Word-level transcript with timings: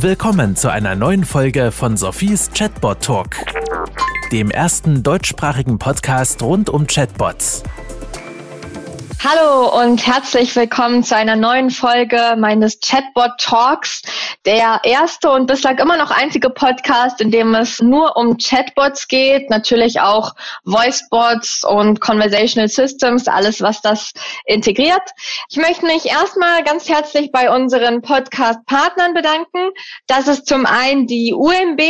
Willkommen 0.00 0.56
zu 0.56 0.70
einer 0.70 0.94
neuen 0.94 1.24
Folge 1.24 1.72
von 1.72 1.96
Sophies 1.96 2.50
Chatbot 2.52 3.00
Talk, 3.00 3.36
dem 4.30 4.50
ersten 4.50 5.02
deutschsprachigen 5.02 5.78
Podcast 5.78 6.42
rund 6.42 6.68
um 6.68 6.86
Chatbots. 6.86 7.62
Hallo 9.28 9.82
und 9.82 10.06
herzlich 10.06 10.54
willkommen 10.54 11.02
zu 11.02 11.16
einer 11.16 11.34
neuen 11.34 11.70
Folge 11.70 12.36
meines 12.38 12.78
Chatbot 12.78 13.32
Talks, 13.40 14.02
der 14.44 14.82
erste 14.84 15.32
und 15.32 15.48
bislang 15.48 15.78
immer 15.78 15.96
noch 15.96 16.12
einzige 16.12 16.48
Podcast, 16.48 17.20
in 17.20 17.32
dem 17.32 17.52
es 17.56 17.80
nur 17.80 18.16
um 18.16 18.36
Chatbots 18.36 19.08
geht, 19.08 19.50
natürlich 19.50 19.98
auch 19.98 20.36
Voicebots 20.62 21.64
und 21.64 22.00
Conversational 22.00 22.68
Systems, 22.68 23.26
alles 23.26 23.60
was 23.62 23.82
das 23.82 24.12
integriert. 24.44 25.10
Ich 25.50 25.56
möchte 25.56 25.86
mich 25.86 26.06
erstmal 26.06 26.62
ganz 26.62 26.88
herzlich 26.88 27.32
bei 27.32 27.52
unseren 27.52 28.02
Podcast-Partnern 28.02 29.12
bedanken. 29.12 29.70
Das 30.06 30.28
ist 30.28 30.46
zum 30.46 30.66
einen 30.66 31.08
die 31.08 31.34
UMB 31.34 31.82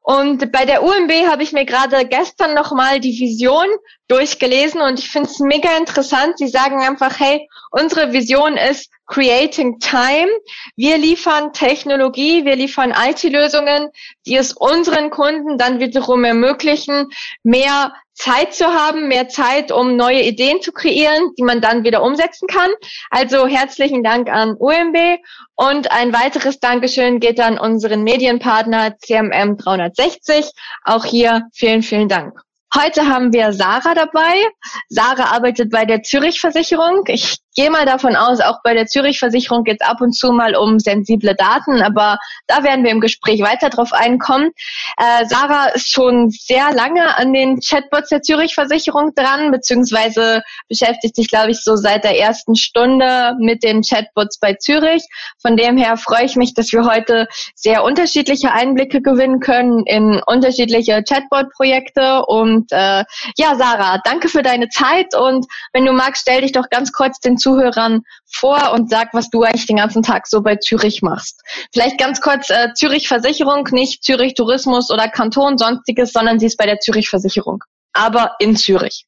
und 0.00 0.50
bei 0.52 0.64
der 0.64 0.82
UMB 0.82 1.12
habe 1.28 1.42
ich 1.42 1.52
mir 1.52 1.66
gerade 1.66 2.06
gestern 2.06 2.54
nochmal 2.54 2.98
die 2.98 3.20
Vision 3.20 3.66
durchgelesen 4.08 4.80
und 4.80 4.98
ich 4.98 5.10
finde 5.10 5.28
es 5.28 5.38
mega 5.38 5.76
interessant. 5.76 6.38
Sie 6.38 6.48
sagen 6.48 6.80
einfach, 6.80 7.20
hey, 7.20 7.48
unsere 7.70 8.12
Vision 8.12 8.56
ist 8.56 8.90
Creating 9.06 9.78
Time. 9.80 10.28
Wir 10.76 10.98
liefern 10.98 11.52
Technologie, 11.52 12.44
wir 12.44 12.56
liefern 12.56 12.92
IT-Lösungen, 12.92 13.88
die 14.26 14.36
es 14.36 14.52
unseren 14.52 15.10
Kunden 15.10 15.56
dann 15.58 15.80
wiederum 15.80 16.24
ermöglichen, 16.24 17.08
mehr 17.42 17.92
Zeit 18.12 18.52
zu 18.52 18.66
haben, 18.66 19.08
mehr 19.08 19.28
Zeit, 19.28 19.70
um 19.70 19.96
neue 19.96 20.22
Ideen 20.22 20.60
zu 20.60 20.72
kreieren, 20.72 21.30
die 21.38 21.44
man 21.44 21.60
dann 21.60 21.84
wieder 21.84 22.02
umsetzen 22.02 22.48
kann. 22.48 22.70
Also 23.10 23.46
herzlichen 23.46 24.02
Dank 24.02 24.28
an 24.28 24.56
UMB 24.58 25.20
und 25.54 25.90
ein 25.92 26.12
weiteres 26.12 26.58
Dankeschön 26.58 27.20
geht 27.20 27.40
an 27.40 27.58
unseren 27.58 28.02
Medienpartner 28.02 28.98
CMM 28.98 29.56
360. 29.56 30.50
Auch 30.84 31.04
hier 31.04 31.42
vielen, 31.52 31.82
vielen 31.82 32.08
Dank. 32.08 32.47
Heute 32.74 33.06
haben 33.06 33.32
wir 33.32 33.52
Sarah 33.52 33.94
dabei. 33.94 34.44
Sarah 34.88 35.32
arbeitet 35.34 35.70
bei 35.70 35.84
der 35.86 36.02
Zürich 36.02 36.40
Versicherung. 36.40 37.04
Ich 37.06 37.38
gehe 37.58 37.70
mal 37.70 37.86
davon 37.86 38.14
aus, 38.14 38.40
auch 38.40 38.60
bei 38.62 38.72
der 38.72 38.86
Zürich 38.86 39.18
Versicherung 39.18 39.64
geht 39.64 39.78
es 39.80 39.88
ab 39.88 40.00
und 40.00 40.12
zu 40.12 40.30
mal 40.30 40.54
um 40.54 40.78
sensible 40.78 41.34
Daten, 41.34 41.82
aber 41.82 42.18
da 42.46 42.62
werden 42.62 42.84
wir 42.84 42.92
im 42.92 43.00
Gespräch 43.00 43.42
weiter 43.42 43.68
drauf 43.68 43.92
einkommen. 43.92 44.52
Äh, 44.96 45.26
Sarah 45.26 45.70
ist 45.70 45.90
schon 45.90 46.30
sehr 46.30 46.72
lange 46.72 47.16
an 47.16 47.32
den 47.32 47.58
Chatbots 47.58 48.10
der 48.10 48.22
Zürich 48.22 48.54
Versicherung 48.54 49.12
dran, 49.16 49.50
beziehungsweise 49.50 50.42
beschäftigt 50.68 51.16
sich, 51.16 51.26
glaube 51.26 51.50
ich, 51.50 51.64
so 51.64 51.74
seit 51.74 52.04
der 52.04 52.16
ersten 52.16 52.54
Stunde 52.54 53.34
mit 53.40 53.64
den 53.64 53.82
Chatbots 53.82 54.38
bei 54.38 54.54
Zürich. 54.54 55.02
Von 55.42 55.56
dem 55.56 55.76
her 55.76 55.96
freue 55.96 56.26
ich 56.26 56.36
mich, 56.36 56.54
dass 56.54 56.72
wir 56.72 56.84
heute 56.84 57.26
sehr 57.56 57.82
unterschiedliche 57.82 58.52
Einblicke 58.52 59.02
gewinnen 59.02 59.40
können 59.40 59.84
in 59.86 60.22
unterschiedliche 60.26 61.02
Chatbot-Projekte. 61.02 62.24
Und 62.24 62.70
äh, 62.70 63.02
ja, 63.36 63.56
Sarah, 63.56 64.00
danke 64.04 64.28
für 64.28 64.42
deine 64.42 64.68
Zeit 64.68 65.16
und 65.16 65.44
wenn 65.72 65.84
du 65.84 65.92
magst, 65.92 66.22
stell 66.22 66.42
dich 66.42 66.52
doch 66.52 66.70
ganz 66.70 66.92
kurz 66.92 67.18
den 67.18 67.36
Zuhörern 67.48 68.02
vor 68.30 68.72
und 68.72 68.90
sag, 68.90 69.14
was 69.14 69.30
du 69.30 69.42
eigentlich 69.42 69.66
den 69.66 69.76
ganzen 69.76 70.02
Tag 70.02 70.26
so 70.26 70.42
bei 70.42 70.56
Zürich 70.56 71.02
machst. 71.02 71.40
Vielleicht 71.72 71.98
ganz 71.98 72.20
kurz, 72.20 72.50
äh, 72.50 72.72
Zürich 72.74 73.08
Versicherung, 73.08 73.66
nicht 73.72 74.04
Zürich 74.04 74.34
Tourismus 74.34 74.90
oder 74.90 75.08
Kanton, 75.08 75.56
sonstiges, 75.56 76.12
sondern 76.12 76.38
sie 76.38 76.46
ist 76.46 76.58
bei 76.58 76.66
der 76.66 76.78
Zürich 76.80 77.08
Versicherung, 77.08 77.64
aber 77.94 78.32
in 78.38 78.56
Zürich. 78.56 79.06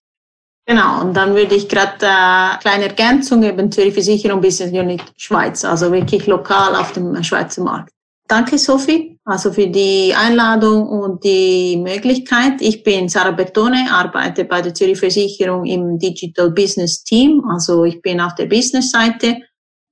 Genau, 0.66 1.00
und 1.00 1.14
dann 1.14 1.34
würde 1.34 1.54
ich 1.54 1.68
gerade 1.68 1.96
äh, 1.96 2.58
kleine 2.60 2.86
Ergänzung 2.88 3.42
eben 3.42 3.70
Zürich 3.72 3.94
Versicherung 3.94 4.40
Business 4.40 4.72
Unit 4.72 5.02
Schweiz, 5.16 5.64
also 5.64 5.92
wirklich 5.92 6.26
lokal 6.26 6.76
auf 6.76 6.92
dem 6.92 7.22
Schweizer 7.22 7.62
Markt. 7.62 7.92
Danke, 8.28 8.56
Sophie, 8.58 9.18
also 9.30 9.52
für 9.52 9.68
die 9.68 10.12
Einladung 10.14 10.88
und 10.88 11.22
die 11.24 11.76
Möglichkeit. 11.76 12.60
Ich 12.60 12.82
bin 12.82 13.08
Sarah 13.08 13.30
Bertone, 13.30 13.86
arbeite 13.90 14.44
bei 14.44 14.60
der 14.60 14.74
Zürich 14.74 14.98
Versicherung 14.98 15.64
im 15.66 15.98
Digital 15.98 16.50
Business 16.50 17.04
Team. 17.04 17.44
Also 17.48 17.84
ich 17.84 18.02
bin 18.02 18.20
auf 18.20 18.34
der 18.34 18.46
Business-Seite 18.46 19.38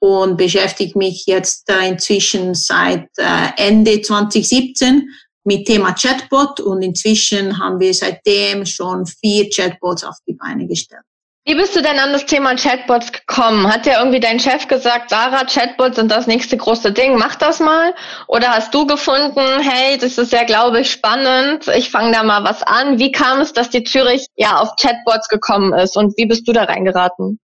und 0.01 0.37
beschäftige 0.37 0.99
mich 0.99 1.25
jetzt 1.27 1.71
inzwischen 1.89 2.55
seit 2.55 3.09
äh, 3.17 3.51
Ende 3.57 4.01
2017 4.01 5.09
mit 5.45 5.67
Thema 5.67 5.95
Chatbot 5.95 6.61
und 6.61 6.83
inzwischen 6.83 7.59
haben 7.59 7.81
wir 7.81 7.95
seitdem 7.95 8.67
schon 8.67 9.07
vier 9.07 9.49
Chatbots 9.49 10.05
auf 10.05 10.17
die 10.27 10.35
Beine 10.35 10.67
gestellt. 10.67 11.08
Wie 11.49 11.55
bist 11.55 11.75
du 11.75 11.81
denn 11.81 11.99
an 11.99 12.13
das 12.13 12.27
Thema 12.27 12.55
Chatbots 12.57 13.11
gekommen? 13.11 13.73
Hat 13.73 13.87
dir 13.87 13.95
irgendwie 14.01 14.21
dein 14.21 14.39
Chef 14.39 14.69
gesagt, 14.69 15.09
Sarah, 15.09 15.47
Chatbots 15.47 15.97
sind 15.97 16.13
das 16.13 16.27
nächste 16.27 16.59
große 16.59 16.93
Ding, 16.93 17.17
mach 17.17 17.37
das 17.37 17.59
mal? 17.59 17.95
Oder 18.27 18.49
hast 18.49 18.75
du 18.75 18.87
gefunden, 18.87 19.41
hey, 19.63 19.97
das 19.97 20.19
ist 20.19 20.31
ja, 20.31 20.45
glaube 20.45 20.81
ich, 20.81 20.91
spannend, 20.91 21.67
ich 21.75 21.91
fange 21.91 22.13
da 22.13 22.23
mal 22.23 22.45
was 22.45 22.63
an. 22.65 22.99
Wie 22.99 23.13
kam 23.13 23.41
es, 23.41 23.55
dass 23.55 23.71
die 23.71 23.83
Zürich 23.83 24.27
ja 24.37 24.59
auf 24.59 24.77
Chatbots 24.79 25.31
gekommen 25.31 25.73
ist 25.73 25.97
und 25.97 26.15
wie 26.19 26.27
bist 26.27 26.47
du 26.47 26.53
da 26.53 26.65
reingeraten? 26.65 27.41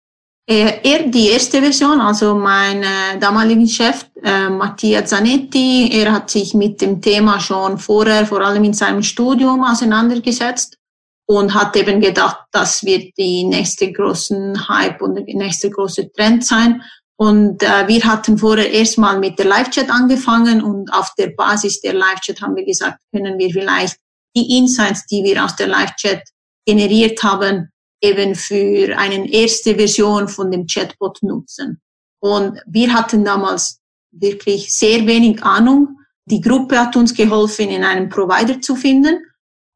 Er, 0.48 1.04
die 1.04 1.32
erste 1.32 1.62
Version, 1.62 2.00
also 2.00 2.36
mein 2.36 2.82
äh, 2.82 3.20
damaliger 3.20 3.68
Chef, 3.68 4.06
äh, 4.24 4.48
Mattia 4.50 5.04
Zanetti, 5.04 5.90
er 5.92 6.14
hat 6.14 6.30
sich 6.30 6.54
mit 6.54 6.80
dem 6.80 7.02
Thema 7.02 7.42
schon 7.42 7.78
vorher, 7.78 8.26
vor 8.26 8.40
allem 8.40 8.64
in 8.64 8.74
seinem 8.74 9.04
Studium, 9.04 9.62
auseinandergesetzt 9.62 10.79
und 11.30 11.54
hat 11.54 11.76
eben 11.76 12.02
gedacht, 12.02 12.40
das 12.52 12.84
wird 12.84 13.16
die 13.16 13.44
nächste 13.44 13.92
großen 13.92 14.68
Hype 14.68 15.00
und 15.00 15.14
der 15.14 15.26
nächste 15.26 15.70
große 15.70 16.12
Trend 16.12 16.44
sein. 16.44 16.82
Und 17.18 17.62
äh, 17.62 17.88
wir 17.88 18.04
hatten 18.04 18.40
vorher 18.40 18.72
erstmal 18.72 19.20
mit 19.20 19.38
der 19.38 19.46
Live-Chat 19.46 19.92
angefangen 19.92 20.64
und 20.64 20.92
auf 20.92 21.14
der 21.20 21.28
Basis 21.38 21.82
der 21.82 21.94
Live-Chat 21.94 22.42
haben 22.42 22.56
wir 22.56 22.66
gesagt, 22.66 22.98
können 23.14 23.38
wir 23.38 23.52
vielleicht 23.52 23.98
die 24.36 24.58
Insights, 24.58 25.06
die 25.06 25.24
wir 25.24 25.46
aus 25.46 25.56
der 25.56 25.68
Live-Chat 25.68 26.24
generiert 26.66 27.22
haben, 27.22 27.70
eben 28.02 28.34
für 28.34 28.98
eine 28.98 29.32
erste 29.32 29.76
Version 29.76 30.28
von 30.30 30.50
dem 30.50 30.66
Chatbot 30.66 31.22
nutzen. 31.22 31.80
Und 32.24 32.60
wir 32.66 32.92
hatten 32.92 33.24
damals 33.24 33.80
wirklich 34.12 34.74
sehr 34.74 35.06
wenig 35.06 35.44
Ahnung. 35.44 36.00
Die 36.26 36.42
Gruppe 36.42 36.80
hat 36.80 36.96
uns 36.96 37.14
geholfen, 37.14 37.70
in 37.70 37.84
einen 37.84 38.10
Provider 38.10 38.60
zu 38.62 38.76
finden. 38.76 39.20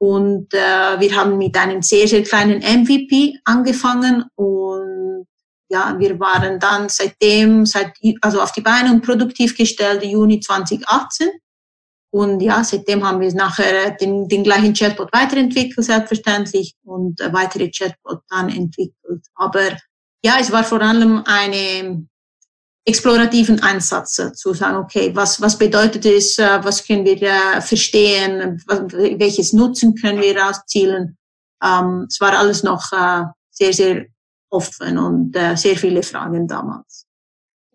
Und 0.03 0.53
äh, 0.53 0.99
wir 0.99 1.15
haben 1.15 1.37
mit 1.37 1.55
einem 1.55 1.81
sehr, 1.81 2.09
sehr 2.09 2.23
kleinen 2.23 2.59
MVP 2.59 3.39
angefangen 3.45 4.25
und 4.35 5.27
ja, 5.69 5.95
wir 5.97 6.19
waren 6.19 6.59
dann 6.59 6.89
seitdem, 6.89 7.65
seit, 7.65 7.93
also 8.19 8.41
auf 8.41 8.51
die 8.51 8.59
Beine 8.59 8.91
und 8.91 9.01
produktiv 9.01 9.55
gestellt, 9.55 10.03
Juni 10.03 10.41
2018. 10.41 11.29
Und 12.11 12.41
ja, 12.41 12.65
seitdem 12.65 13.07
haben 13.07 13.21
wir 13.21 13.33
nachher 13.33 13.91
den, 13.91 14.27
den 14.27 14.43
gleichen 14.43 14.73
Chatbot 14.73 15.13
weiterentwickelt, 15.13 15.85
selbstverständlich, 15.85 16.75
und 16.83 17.21
weitere 17.31 17.71
Chatbot 17.71 18.23
dann 18.29 18.49
entwickelt. 18.49 19.25
Aber 19.35 19.69
ja, 20.21 20.35
es 20.37 20.51
war 20.51 20.65
vor 20.65 20.81
allem 20.81 21.23
eine 21.25 22.05
explorativen 22.85 23.61
Ansatz 23.61 24.19
äh, 24.19 24.33
zu 24.33 24.53
sagen, 24.53 24.77
okay, 24.77 25.15
was, 25.15 25.39
was 25.41 25.57
bedeutet 25.57 26.05
es, 26.05 26.37
äh, 26.37 26.59
was 26.63 26.85
können 26.85 27.05
wir 27.05 27.21
äh, 27.21 27.61
verstehen, 27.61 28.61
welches 28.67 29.53
Nutzen 29.53 29.95
können 29.95 30.21
wir 30.21 30.37
rauszielen. 30.37 31.17
Ähm, 31.63 32.07
es 32.09 32.19
war 32.19 32.37
alles 32.37 32.63
noch 32.63 32.91
sehr, 33.49 33.71
sehr 33.71 34.05
offen 34.49 34.97
und 34.97 35.33
sehr 35.55 35.77
viele 35.77 36.03
Fragen 36.03 36.47
damals. 36.47 37.05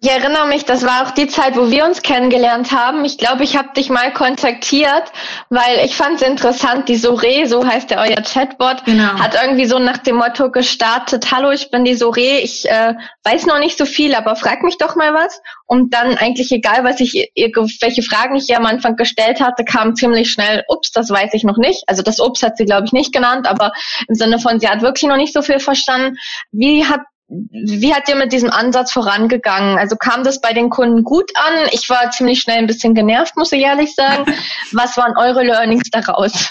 Ich 0.00 0.08
erinnere 0.08 0.46
mich, 0.46 0.64
das 0.64 0.84
war 0.84 1.02
auch 1.02 1.10
die 1.10 1.26
Zeit, 1.26 1.56
wo 1.56 1.72
wir 1.72 1.84
uns 1.84 2.02
kennengelernt 2.02 2.70
haben. 2.70 3.04
Ich 3.04 3.18
glaube, 3.18 3.42
ich 3.42 3.56
habe 3.56 3.70
dich 3.76 3.90
mal 3.90 4.12
kontaktiert, 4.12 5.10
weil 5.50 5.84
ich 5.84 5.96
fand 5.96 6.22
es 6.22 6.28
interessant, 6.28 6.88
die 6.88 6.94
Sore, 6.94 7.48
so 7.48 7.66
heißt 7.66 7.90
der 7.90 7.98
euer 7.98 8.22
Chatbot, 8.22 8.84
genau. 8.84 9.18
hat 9.18 9.34
irgendwie 9.34 9.66
so 9.66 9.80
nach 9.80 9.98
dem 9.98 10.16
Motto 10.16 10.52
gestartet, 10.52 11.32
hallo, 11.32 11.50
ich 11.50 11.72
bin 11.72 11.84
die 11.84 11.96
Sore, 11.96 12.20
ich 12.20 12.70
äh, 12.70 12.94
weiß 13.24 13.46
noch 13.46 13.58
nicht 13.58 13.76
so 13.76 13.86
viel, 13.86 14.14
aber 14.14 14.36
frag 14.36 14.62
mich 14.62 14.78
doch 14.78 14.94
mal 14.94 15.14
was. 15.14 15.40
Und 15.66 15.92
dann 15.92 16.16
eigentlich 16.16 16.52
egal, 16.52 16.84
was 16.84 17.00
ich, 17.00 17.32
welche 17.34 18.02
Fragen 18.04 18.36
ich 18.36 18.48
ihr 18.48 18.56
am 18.56 18.66
Anfang 18.66 18.94
gestellt 18.94 19.40
hatte, 19.40 19.64
kam 19.64 19.96
ziemlich 19.96 20.30
schnell, 20.30 20.62
ups, 20.68 20.92
das 20.92 21.10
weiß 21.10 21.34
ich 21.34 21.42
noch 21.42 21.56
nicht. 21.56 21.82
Also 21.88 22.02
das 22.02 22.20
ups 22.20 22.44
hat 22.44 22.56
sie, 22.56 22.66
glaube 22.66 22.86
ich, 22.86 22.92
nicht 22.92 23.12
genannt, 23.12 23.48
aber 23.48 23.72
im 24.06 24.14
Sinne 24.14 24.38
von, 24.38 24.60
sie 24.60 24.68
hat 24.68 24.80
wirklich 24.80 25.10
noch 25.10 25.16
nicht 25.16 25.34
so 25.34 25.42
viel 25.42 25.58
verstanden. 25.58 26.16
Wie 26.52 26.84
hat 26.84 27.00
wie 27.28 27.94
hat 27.94 28.08
ihr 28.08 28.16
mit 28.16 28.32
diesem 28.32 28.50
Ansatz 28.50 28.92
vorangegangen? 28.92 29.78
Also 29.78 29.96
kam 29.96 30.24
das 30.24 30.40
bei 30.40 30.52
den 30.54 30.70
Kunden 30.70 31.04
gut 31.04 31.30
an? 31.34 31.68
Ich 31.72 31.88
war 31.88 32.10
ziemlich 32.10 32.40
schnell 32.40 32.58
ein 32.58 32.66
bisschen 32.66 32.94
genervt, 32.94 33.36
muss 33.36 33.52
ich 33.52 33.60
ehrlich 33.60 33.94
sagen. 33.94 34.24
Was 34.72 34.96
waren 34.96 35.14
eure 35.16 35.44
Learnings 35.44 35.90
daraus? 35.90 36.50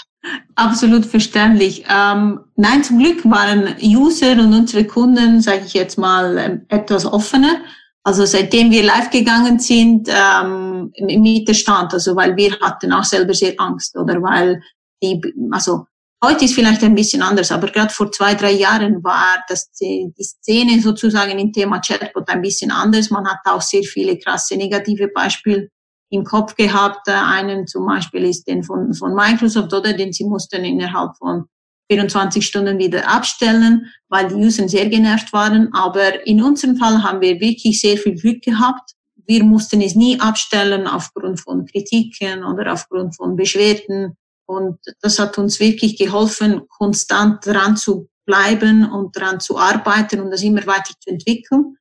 Absolut 0.54 1.04
verständlich. 1.04 1.84
Ähm, 1.90 2.40
nein, 2.56 2.84
zum 2.84 2.98
Glück 2.98 3.24
waren 3.24 3.76
User 3.82 4.32
und 4.32 4.52
unsere 4.52 4.84
Kunden, 4.84 5.40
sage 5.40 5.62
ich 5.66 5.74
jetzt 5.74 5.98
mal, 5.98 6.38
ähm, 6.38 6.66
etwas 6.68 7.06
offener. 7.06 7.56
Also 8.04 8.24
seitdem 8.24 8.70
wir 8.70 8.84
live 8.84 9.10
gegangen 9.10 9.58
sind, 9.58 10.08
ähm, 10.08 10.92
mit 11.00 11.48
der 11.48 11.54
Stand, 11.54 11.92
also 11.92 12.14
weil 12.16 12.36
wir 12.36 12.58
hatten 12.60 12.92
auch 12.92 13.04
selber 13.04 13.34
sehr 13.34 13.54
Angst 13.58 13.96
oder 13.96 14.22
weil 14.22 14.62
die, 15.02 15.20
also 15.50 15.86
Heute 16.24 16.46
ist 16.46 16.54
vielleicht 16.54 16.82
ein 16.82 16.96
bisschen 16.96 17.22
anders, 17.22 17.52
aber 17.52 17.68
gerade 17.68 17.94
vor 17.94 18.10
zwei, 18.10 18.34
drei 18.34 18.50
Jahren 18.50 19.04
war 19.04 19.38
das 19.48 19.70
die 19.70 20.12
Szene 20.20 20.80
sozusagen 20.80 21.38
im 21.38 21.52
Thema 21.52 21.80
Chatbot 21.80 22.28
ein 22.28 22.42
bisschen 22.42 22.72
anders. 22.72 23.10
Man 23.10 23.24
hat 23.24 23.38
auch 23.44 23.62
sehr 23.62 23.84
viele 23.84 24.18
krasse 24.18 24.56
negative 24.56 25.08
Beispiele 25.14 25.68
im 26.10 26.24
Kopf 26.24 26.56
gehabt. 26.56 27.08
Einen 27.08 27.68
zum 27.68 27.86
Beispiel 27.86 28.24
ist 28.24 28.48
den 28.48 28.64
von, 28.64 28.94
von 28.94 29.14
Microsoft, 29.14 29.72
oder 29.72 29.92
den 29.92 30.12
sie 30.12 30.24
mussten 30.24 30.64
innerhalb 30.64 31.16
von 31.18 31.44
24 31.88 32.44
Stunden 32.44 32.78
wieder 32.78 33.08
abstellen, 33.08 33.86
weil 34.08 34.26
die 34.26 34.34
User 34.34 34.68
sehr 34.68 34.88
genervt 34.88 35.32
waren. 35.32 35.72
Aber 35.72 36.26
in 36.26 36.42
unserem 36.42 36.76
Fall 36.76 37.00
haben 37.04 37.20
wir 37.20 37.38
wirklich 37.38 37.80
sehr 37.80 37.96
viel 37.96 38.16
Glück 38.16 38.42
gehabt. 38.42 38.94
Wir 39.24 39.44
mussten 39.44 39.80
es 39.82 39.94
nie 39.94 40.18
abstellen 40.18 40.88
aufgrund 40.88 41.40
von 41.40 41.64
Kritiken 41.64 42.42
oder 42.42 42.72
aufgrund 42.72 43.14
von 43.14 43.36
Beschwerden. 43.36 44.16
Und 44.48 44.78
das 45.02 45.18
hat 45.18 45.36
uns 45.36 45.60
wirklich 45.60 45.98
geholfen, 45.98 46.62
konstant 46.68 47.44
dran 47.44 47.76
zu 47.76 48.08
bleiben 48.24 48.90
und 48.90 49.14
dran 49.14 49.40
zu 49.40 49.58
arbeiten 49.58 50.20
und 50.20 50.30
das 50.30 50.42
immer 50.42 50.66
weiter 50.66 50.94
zu 51.00 51.10
entwickeln. 51.10 51.76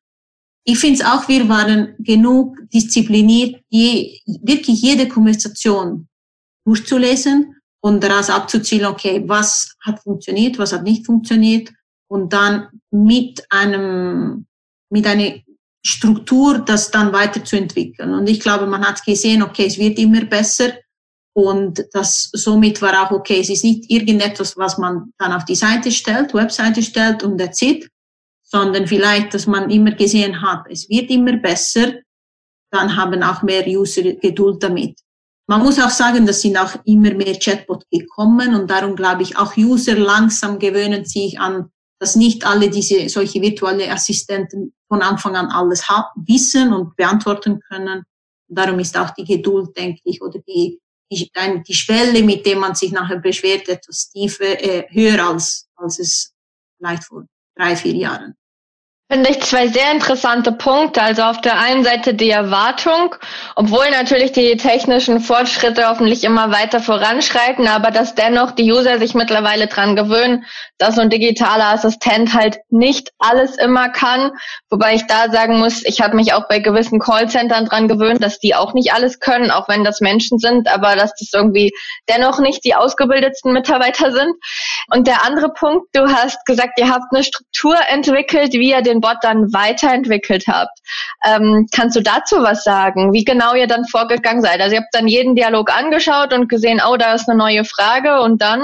Ich 0.65 0.77
finde 0.77 0.99
es 0.99 1.05
auch, 1.05 1.29
wir 1.29 1.47
waren 1.47 1.95
genug 1.99 2.57
diszipliniert, 2.73 3.61
je, 3.69 4.19
wirklich 4.43 4.81
jede 4.81 5.07
Konversation 5.07 6.09
durchzulesen 6.65 7.55
und 7.81 8.03
daraus 8.03 8.29
abzuzielen, 8.29 8.87
okay, 8.87 9.23
was 9.25 9.75
hat 9.85 10.01
funktioniert, 10.03 10.59
was 10.59 10.73
hat 10.73 10.83
nicht 10.83 11.05
funktioniert 11.05 11.71
und 12.09 12.33
dann 12.33 12.67
mit 12.91 13.45
einem, 13.49 14.45
mit 14.89 15.07
einer 15.07 15.35
Struktur 15.85 16.59
das 16.59 16.91
dann 16.91 17.13
weiterzuentwickeln. 17.13 18.13
Und 18.13 18.27
ich 18.29 18.41
glaube, 18.41 18.67
man 18.67 18.85
hat 18.85 19.05
gesehen, 19.05 19.41
okay, 19.41 19.67
es 19.67 19.77
wird 19.77 19.97
immer 19.99 20.25
besser 20.25 20.73
und 21.37 21.85
das 21.93 22.31
somit 22.33 22.81
war 22.81 23.05
auch 23.05 23.11
okay. 23.11 23.41
Es 23.41 23.49
ist 23.49 23.63
nicht 23.63 23.91
irgendetwas, 23.91 24.57
was 24.57 24.79
man 24.79 25.13
dann 25.19 25.31
auf 25.31 25.45
die 25.45 25.53
Seite 25.53 25.91
stellt, 25.91 26.33
Webseite 26.33 26.81
stellt 26.81 27.21
und 27.21 27.39
erzählt, 27.39 27.87
sondern 28.41 28.87
vielleicht, 28.87 29.35
dass 29.35 29.45
man 29.45 29.69
immer 29.69 29.91
gesehen 29.91 30.41
hat, 30.41 30.65
es 30.67 30.89
wird 30.89 31.11
immer 31.11 31.37
besser, 31.37 31.93
dann 32.71 32.97
haben 32.97 33.21
auch 33.21 33.43
mehr 33.43 33.67
User 33.67 34.01
Geduld 34.13 34.63
damit. 34.63 34.99
Man 35.47 35.61
muss 35.61 35.79
auch 35.79 35.91
sagen, 35.91 36.25
dass 36.25 36.41
sind 36.41 36.57
auch 36.57 36.73
immer 36.85 37.13
mehr 37.13 37.37
Chatbot 37.37 37.83
gekommen 37.91 38.55
und 38.55 38.67
darum 38.71 38.95
glaube 38.95 39.21
ich, 39.21 39.37
auch 39.37 39.55
User 39.55 39.95
langsam 39.95 40.57
gewöhnen 40.57 41.05
sich 41.05 41.39
an, 41.39 41.69
dass 41.99 42.15
nicht 42.15 42.47
alle 42.47 42.71
diese 42.71 43.09
solche 43.09 43.43
virtuelle 43.43 43.91
Assistenten 43.91 44.73
von 44.87 45.03
Anfang 45.03 45.35
an 45.35 45.51
alles 45.51 45.87
wissen 46.15 46.73
und 46.73 46.95
beantworten 46.95 47.59
können. 47.59 48.05
darum 48.47 48.79
ist 48.79 48.97
auch 48.97 49.11
die 49.11 49.23
Geduld, 49.23 49.77
denke 49.77 50.01
ich, 50.03 50.19
oder 50.23 50.39
die, 50.39 50.79
die, 51.11 51.31
die 51.67 51.73
Schwelle, 51.73 52.23
mit 52.23 52.45
der 52.45 52.57
man 52.57 52.75
sich 52.75 52.91
nachher 52.91 53.19
beschwert, 53.19 53.67
etwas 53.69 54.09
tiefer, 54.09 54.61
äh, 54.63 54.87
höher 54.89 55.27
als, 55.27 55.67
als 55.75 55.99
es 55.99 56.33
vielleicht 56.77 57.03
vor 57.03 57.25
drei, 57.55 57.75
vier 57.75 57.95
Jahren. 57.95 58.35
Finde 59.09 59.29
ich 59.29 59.41
zwei 59.41 59.69
sehr 59.69 59.93
interessante 59.93 60.51
Punkte. 60.51 61.01
Also 61.01 61.21
auf 61.21 61.39
der 61.39 61.57
einen 61.57 61.85
Seite 61.85 62.13
die 62.13 62.29
Erwartung, 62.29 63.15
obwohl 63.55 63.89
natürlich 63.89 64.33
die 64.33 64.57
technischen 64.57 65.21
Fortschritte 65.21 65.87
hoffentlich 65.87 66.25
immer 66.25 66.51
weiter 66.51 66.81
voranschreiten, 66.81 67.69
aber 67.69 67.91
dass 67.91 68.15
dennoch 68.15 68.51
die 68.51 68.69
User 68.69 68.99
sich 68.99 69.13
mittlerweile 69.13 69.67
dran 69.67 69.95
gewöhnen, 69.95 70.43
dass 70.77 70.95
so 70.95 71.01
ein 71.01 71.09
digitaler 71.09 71.67
Assistent 71.67 72.33
halt 72.33 72.57
nicht 72.69 73.11
alles 73.17 73.57
immer 73.57 73.87
kann. 73.87 74.31
Wobei 74.69 74.95
ich 74.95 75.07
da 75.07 75.31
sagen 75.31 75.57
muss, 75.57 75.85
ich 75.85 76.01
habe 76.01 76.17
mich 76.17 76.33
auch 76.33 76.49
bei 76.49 76.59
gewissen 76.59 76.99
Callcentern 76.99 77.63
dran 77.63 77.87
gewöhnt, 77.87 78.21
dass 78.21 78.39
die 78.39 78.55
auch 78.55 78.73
nicht 78.73 78.91
alles 78.91 79.21
können, 79.21 79.51
auch 79.51 79.69
wenn 79.69 79.85
das 79.85 80.01
Menschen 80.01 80.37
sind, 80.37 80.67
aber 80.67 80.97
dass 80.97 81.13
das 81.15 81.29
irgendwie 81.33 81.71
dennoch 82.09 82.39
nicht 82.39 82.65
die 82.65 82.75
ausgebildetsten 82.75 83.53
Mitarbeiter 83.53 84.11
sind. 84.11 84.33
Und 84.93 85.07
der 85.07 85.25
andere 85.25 85.53
Punkt, 85.53 85.87
du 85.93 86.11
hast 86.11 86.45
gesagt, 86.45 86.77
ihr 86.77 86.89
habt 86.89 87.05
eine 87.13 87.23
Struktur 87.23 87.77
entwickelt, 87.87 88.51
wie 88.51 88.71
ihr 88.71 88.81
den 88.81 88.96
den 88.97 89.01
Bot 89.01 89.17
dann 89.21 89.53
weiterentwickelt 89.53 90.45
habt. 90.47 90.77
Ähm, 91.25 91.67
kannst 91.73 91.95
du 91.95 92.01
dazu 92.01 92.37
was 92.37 92.63
sagen, 92.63 93.13
wie 93.13 93.23
genau 93.23 93.53
ihr 93.53 93.67
dann 93.67 93.85
vorgegangen 93.85 94.41
seid? 94.41 94.61
Also 94.61 94.75
ihr 94.75 94.81
habt 94.81 94.93
dann 94.93 95.07
jeden 95.07 95.35
Dialog 95.35 95.71
angeschaut 95.71 96.33
und 96.33 96.49
gesehen, 96.49 96.81
oh, 96.87 96.97
da 96.97 97.13
ist 97.13 97.29
eine 97.29 97.37
neue 97.37 97.63
Frage 97.65 98.21
und 98.21 98.41
dann? 98.41 98.61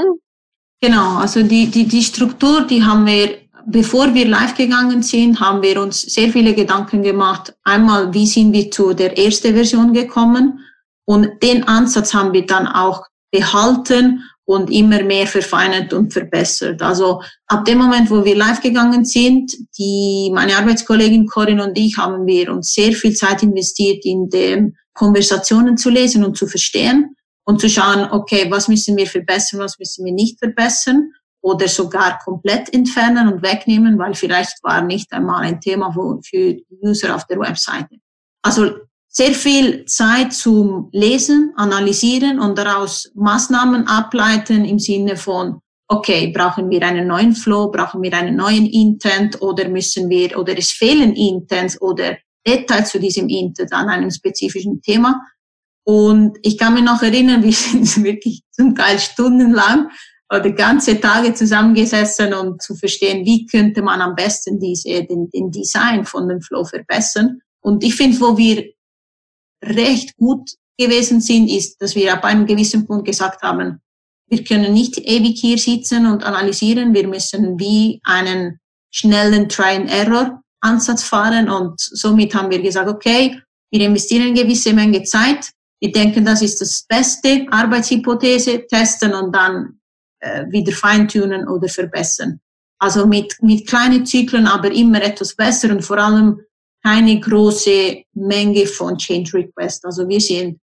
Genau, 0.81 1.17
also 1.17 1.43
die, 1.43 1.67
die, 1.67 1.87
die 1.87 2.03
Struktur, 2.03 2.67
die 2.67 2.83
haben 2.83 3.05
wir, 3.05 3.37
bevor 3.65 4.13
wir 4.13 4.27
live 4.27 4.55
gegangen 4.55 5.01
sind, 5.01 5.39
haben 5.39 5.61
wir 5.61 5.81
uns 5.81 6.01
sehr 6.01 6.29
viele 6.29 6.53
Gedanken 6.53 7.03
gemacht. 7.03 7.53
Einmal, 7.63 8.13
wie 8.13 8.27
sind 8.27 8.51
wir 8.51 8.69
zu 8.69 8.93
der 8.93 9.17
ersten 9.17 9.53
Version 9.53 9.93
gekommen? 9.93 10.59
Und 11.05 11.41
den 11.41 11.67
Ansatz 11.67 12.13
haben 12.13 12.33
wir 12.33 12.45
dann 12.45 12.67
auch 12.67 13.05
behalten 13.31 14.23
und 14.45 14.69
immer 14.69 15.03
mehr 15.03 15.25
verfeinert 15.25 15.93
und 15.93 16.11
verbessert. 16.11 16.81
Also 16.81 17.21
ab 17.47 17.63
dem 17.65 17.77
Moment, 17.77 18.09
wo 18.09 18.25
wir 18.25 18.35
live 18.35 18.61
gegangen 18.61 19.05
sind, 19.05 19.53
die, 19.77 20.31
meine 20.33 20.57
Arbeitskollegin 20.57 21.27
Corinne 21.27 21.63
und 21.63 21.77
ich 21.77 21.97
haben 21.97 22.25
wir 22.25 22.51
uns 22.51 22.73
sehr 22.73 22.91
viel 22.93 23.13
Zeit 23.13 23.41
investiert, 23.41 24.03
in 24.03 24.29
den 24.29 24.75
Konversationen 24.93 25.77
zu 25.77 25.89
lesen 25.89 26.23
und 26.25 26.37
zu 26.37 26.47
verstehen 26.47 27.15
und 27.45 27.61
zu 27.61 27.69
schauen, 27.69 28.11
okay, 28.11 28.47
was 28.49 28.67
müssen 28.67 28.97
wir 28.97 29.07
verbessern, 29.07 29.59
was 29.59 29.79
müssen 29.79 30.05
wir 30.05 30.13
nicht 30.13 30.39
verbessern 30.39 31.11
oder 31.41 31.67
sogar 31.67 32.19
komplett 32.23 32.73
entfernen 32.73 33.31
und 33.31 33.43
wegnehmen, 33.43 33.97
weil 33.99 34.13
vielleicht 34.13 34.63
war 34.63 34.81
nicht 34.81 35.11
einmal 35.11 35.43
ein 35.43 35.59
Thema 35.59 35.93
für 36.23 36.57
User 36.81 37.15
auf 37.15 37.27
der 37.27 37.39
Webseite. 37.39 37.97
Also 38.41 38.71
sehr 39.15 39.33
viel 39.33 39.85
Zeit 39.85 40.33
zum 40.33 40.89
Lesen, 40.91 41.53
Analysieren 41.55 42.39
und 42.39 42.57
daraus 42.57 43.11
Maßnahmen 43.13 43.87
ableiten 43.87 44.65
im 44.65 44.79
Sinne 44.79 45.17
von, 45.17 45.59
okay, 45.87 46.33
brauchen 46.35 46.69
wir 46.71 46.81
einen 46.81 47.07
neuen 47.07 47.35
Flow, 47.35 47.69
brauchen 47.69 48.01
wir 48.01 48.11
einen 48.13 48.35
neuen 48.35 48.65
Intent 48.65 49.39
oder 49.41 49.69
müssen 49.69 50.09
wir, 50.09 50.37
oder 50.37 50.57
es 50.57 50.71
fehlen 50.71 51.13
Intents 51.13 51.79
oder 51.79 52.17
Details 52.45 52.89
zu 52.89 52.99
diesem 52.99 53.29
Intent 53.29 53.71
an 53.71 53.87
einem 53.87 54.09
spezifischen 54.09 54.81
Thema. 54.81 55.21
Und 55.85 56.37
ich 56.41 56.57
kann 56.57 56.73
mich 56.73 56.83
noch 56.83 57.03
erinnern, 57.03 57.43
wir 57.43 57.53
sind 57.53 58.03
wirklich 58.03 58.41
zum 58.49 58.73
Teil 58.75 58.97
stundenlang 58.97 59.89
oder 60.33 60.51
ganze 60.51 60.99
Tage 60.99 61.35
zusammengesessen, 61.35 62.33
um 62.33 62.57
zu 62.57 62.73
verstehen, 62.73 63.23
wie 63.25 63.45
könnte 63.45 63.83
man 63.83 64.01
am 64.01 64.15
besten 64.15 64.59
diese, 64.59 65.03
den, 65.03 65.29
den 65.29 65.51
Design 65.51 66.03
von 66.03 66.27
dem 66.27 66.41
Flow 66.41 66.63
verbessern. 66.63 67.41
Und 67.61 67.83
ich 67.83 67.93
finde, 67.93 68.19
wo 68.19 68.35
wir 68.35 68.72
recht 69.63 70.15
gut 70.17 70.51
gewesen 70.77 71.21
sind, 71.21 71.49
ist, 71.49 71.81
dass 71.81 71.95
wir 71.95 72.13
ab 72.13 72.23
einem 72.23 72.45
gewissen 72.45 72.85
Punkt 72.85 73.05
gesagt 73.05 73.41
haben, 73.41 73.79
wir 74.27 74.43
können 74.43 74.73
nicht 74.73 74.97
ewig 74.97 75.39
hier 75.39 75.57
sitzen 75.57 76.07
und 76.07 76.23
analysieren, 76.23 76.93
wir 76.93 77.07
müssen 77.07 77.59
wie 77.59 77.99
einen 78.03 78.59
schnellen 78.89 79.49
Try-and-Error-Ansatz 79.49 81.03
fahren. 81.03 81.49
Und 81.49 81.79
somit 81.79 82.33
haben 82.33 82.49
wir 82.49 82.61
gesagt, 82.61 82.89
okay, 82.89 83.39
wir 83.71 83.85
investieren 83.85 84.27
eine 84.27 84.33
gewisse 84.33 84.73
Menge 84.73 85.03
Zeit, 85.03 85.51
wir 85.79 85.91
denken, 85.91 86.23
das 86.23 86.41
ist 86.41 86.61
das 86.61 86.85
beste 86.87 87.45
Arbeitshypothese, 87.51 88.65
testen 88.67 89.13
und 89.13 89.35
dann 89.35 89.79
äh, 90.21 90.45
wieder 90.49 90.71
feintunen 90.71 91.47
oder 91.47 91.67
verbessern. 91.67 92.39
Also 92.79 93.05
mit, 93.05 93.35
mit 93.41 93.67
kleinen 93.67 94.05
Zyklen, 94.05 94.47
aber 94.47 94.71
immer 94.71 95.01
etwas 95.01 95.35
besser 95.35 95.71
und 95.71 95.83
vor 95.83 95.97
allem 95.97 96.39
keine 96.83 97.19
große 97.19 98.03
Menge 98.13 98.67
von 98.67 98.97
Change 98.97 99.37
Requests. 99.37 99.85
Also 99.85 100.07
wir 100.07 100.19
sind 100.19 100.59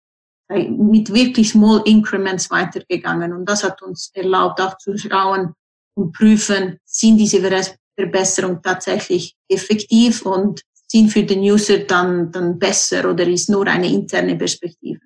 äh, 0.50 0.68
mit 0.68 1.14
wirklich 1.14 1.50
Small 1.52 1.82
Increments 1.86 2.52
weitergegangen 2.52 3.34
und 3.34 3.46
das 3.46 3.64
hat 3.64 3.82
uns 3.82 4.12
erlaubt, 4.14 4.60
auch 4.62 4.78
zu 4.78 4.98
schauen 4.98 5.54
und 5.96 6.12
prüfen, 6.14 6.78
sind 6.86 7.18
diese 7.18 7.42
Verbesserungen 7.98 8.62
tatsächlich 8.62 9.36
effektiv 9.48 10.26
und 10.26 10.62
sind 10.88 11.10
für 11.10 11.24
den 11.24 11.40
User 11.42 11.80
dann, 11.80 12.32
dann 12.32 12.58
besser 12.58 13.10
oder 13.10 13.28
ist 13.28 13.50
nur 13.50 13.68
eine 13.68 13.88
interne 13.88 14.36
Perspektive. 14.36 15.00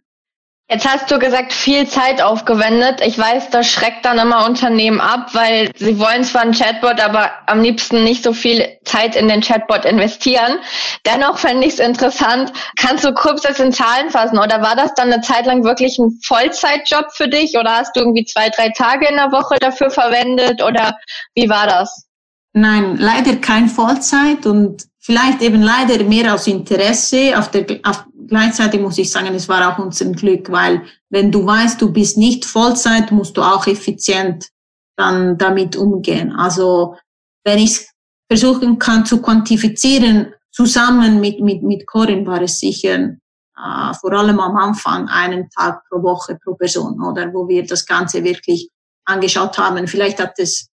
Jetzt 0.74 0.90
hast 0.90 1.12
du 1.12 1.20
gesagt, 1.20 1.54
viel 1.54 1.88
Zeit 1.88 2.20
aufgewendet. 2.20 3.00
Ich 3.06 3.16
weiß, 3.16 3.52
das 3.52 3.68
schreckt 3.68 4.06
dann 4.06 4.18
immer 4.18 4.44
Unternehmen 4.44 5.00
ab, 5.00 5.36
weil 5.36 5.70
sie 5.76 6.00
wollen 6.00 6.24
zwar 6.24 6.42
einen 6.42 6.54
Chatbot, 6.54 7.00
aber 7.00 7.30
am 7.46 7.62
liebsten 7.62 8.04
nicht 8.04 8.24
so 8.24 8.34
viel 8.34 8.68
Zeit 8.84 9.16
in 9.16 9.28
den 9.28 9.42
Chatbot 9.42 9.86
investieren. 9.86 10.58
Dennoch 11.06 11.38
fände 11.38 11.68
ich 11.68 11.74
es 11.74 11.80
interessant. 11.80 12.52
Kannst 12.76 13.06
du 13.06 13.14
kurz 13.14 13.44
das 13.44 13.60
in 13.60 13.72
Zahlen 13.72 14.10
fassen? 14.10 14.40
Oder 14.40 14.64
war 14.64 14.76
das 14.76 14.96
dann 14.96 15.14
eine 15.14 15.22
Zeit 15.22 15.46
lang 15.46 15.64
wirklich 15.64 16.00
ein 16.00 16.20
Vollzeitjob 16.24 17.06
für 17.12 17.28
dich? 17.28 17.56
Oder 17.56 17.78
hast 17.78 17.96
du 17.96 18.00
irgendwie 18.00 18.26
zwei, 18.26 18.50
drei 18.50 18.70
Tage 18.70 19.08
in 19.08 19.18
der 19.18 19.32
Woche 19.32 19.60
dafür 19.60 19.92
verwendet? 19.92 20.64
Oder 20.64 20.98
wie 21.36 21.50
war 21.50 21.68
das? 21.68 22.08
Nein, 22.54 22.98
leider 22.98 23.36
kein 23.36 23.68
Vollzeit 23.68 24.48
und 24.48 24.88
vielleicht 25.00 25.44
eben 25.44 25.62
leider 25.62 26.04
mehr 26.04 26.34
aus 26.34 26.48
Interesse. 26.48 27.38
Auf 27.38 27.52
der, 27.52 27.66
auf, 27.84 28.06
gleichzeitig 28.28 28.82
muss 28.82 28.98
ich 28.98 29.12
sagen, 29.12 29.34
es 29.34 29.50
war 29.50 29.74
auch 29.74 29.84
unser 29.84 30.06
Glück, 30.12 30.52
weil 30.52 30.84
wenn 31.10 31.32
du 31.32 31.46
weißt, 31.46 31.82
du 31.82 31.92
bist 31.92 32.18
nicht 32.18 32.46
Vollzeit, 32.46 33.12
musst 33.12 33.38
du 33.38 33.42
auch 33.42 33.68
effizient 33.68 34.50
dann 34.96 35.38
damit 35.38 35.76
umgehen. 35.76 36.32
Also 36.32 36.96
wenn 37.44 37.60
ich 37.60 37.88
versuchen 38.30 38.80
kann 38.80 39.06
zu 39.06 39.22
quantifizieren, 39.22 40.34
zusammen 40.52 41.20
mit, 41.20 41.40
mit, 41.40 41.64
mit 41.64 41.88
Corinne 41.88 42.26
war 42.26 42.42
es 42.42 42.60
sicher 42.60 43.16
äh, 43.58 43.94
vor 44.00 44.14
allem 44.14 44.40
am 44.40 44.56
Anfang 44.58 45.08
einen 45.08 45.50
Tag 45.50 45.84
pro 45.90 46.02
Woche 46.02 46.38
pro 46.44 46.56
Person, 46.56 47.02
oder 47.02 47.34
wo 47.34 47.48
wir 47.48 47.66
das 47.66 47.86
Ganze 47.86 48.24
wirklich 48.24 48.70
angeschaut 49.06 49.58
haben. 49.58 49.88
Vielleicht 49.88 50.20
hat 50.20 50.34
es 50.38 50.70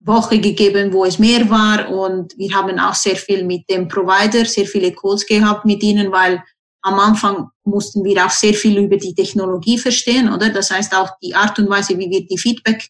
Woche 0.00 0.38
gegeben, 0.38 0.92
wo 0.92 1.04
es 1.04 1.18
mehr 1.18 1.48
war 1.48 1.88
und 1.88 2.36
wir 2.36 2.54
haben 2.54 2.78
auch 2.78 2.94
sehr 2.94 3.16
viel 3.16 3.44
mit 3.44 3.68
dem 3.70 3.88
Provider, 3.88 4.44
sehr 4.44 4.66
viele 4.66 4.92
Calls 4.92 5.26
gehabt 5.26 5.64
mit 5.64 5.82
ihnen, 5.82 6.12
weil 6.12 6.42
am 6.84 6.98
Anfang 7.00 7.48
mussten 7.64 8.04
wir 8.04 8.24
auch 8.24 8.30
sehr 8.30 8.52
viel 8.52 8.78
über 8.78 8.98
die 8.98 9.14
Technologie 9.14 9.78
verstehen, 9.78 10.30
oder? 10.30 10.50
Das 10.50 10.70
heißt 10.70 10.94
auch 10.94 11.10
die 11.22 11.34
Art 11.34 11.58
und 11.58 11.70
Weise, 11.70 11.98
wie 11.98 12.10
wir 12.10 12.26
die 12.26 12.36
Feedback 12.36 12.88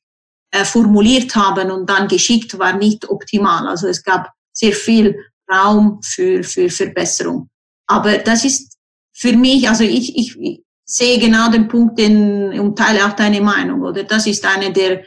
äh, 0.51 0.65
formuliert 0.65 1.35
haben 1.37 1.71
und 1.71 1.89
dann 1.89 2.09
geschickt, 2.09 2.59
war 2.59 2.77
nicht 2.77 3.09
optimal. 3.09 3.69
Also 3.69 3.87
es 3.87 4.03
gab 4.03 4.31
sehr 4.53 4.73
viel 4.73 5.17
Raum 5.51 6.01
für, 6.03 6.43
für 6.43 6.69
Verbesserung. 6.69 7.49
Aber 7.87 8.19
das 8.19 8.45
ist 8.45 8.77
für 9.13 9.37
mich, 9.37 9.69
also 9.69 9.85
ich, 9.85 10.17
ich 10.17 10.61
sehe 10.85 11.21
genau 11.21 11.49
den 11.51 11.69
Punkt 11.69 11.97
den, 11.97 12.59
und 12.59 12.77
teile 12.77 13.07
auch 13.07 13.13
deine 13.13 13.41
Meinung, 13.41 13.83
oder? 13.83 14.03
Das 14.03 14.27
ist 14.27 14.45
einer 14.45 14.71
der 14.71 15.05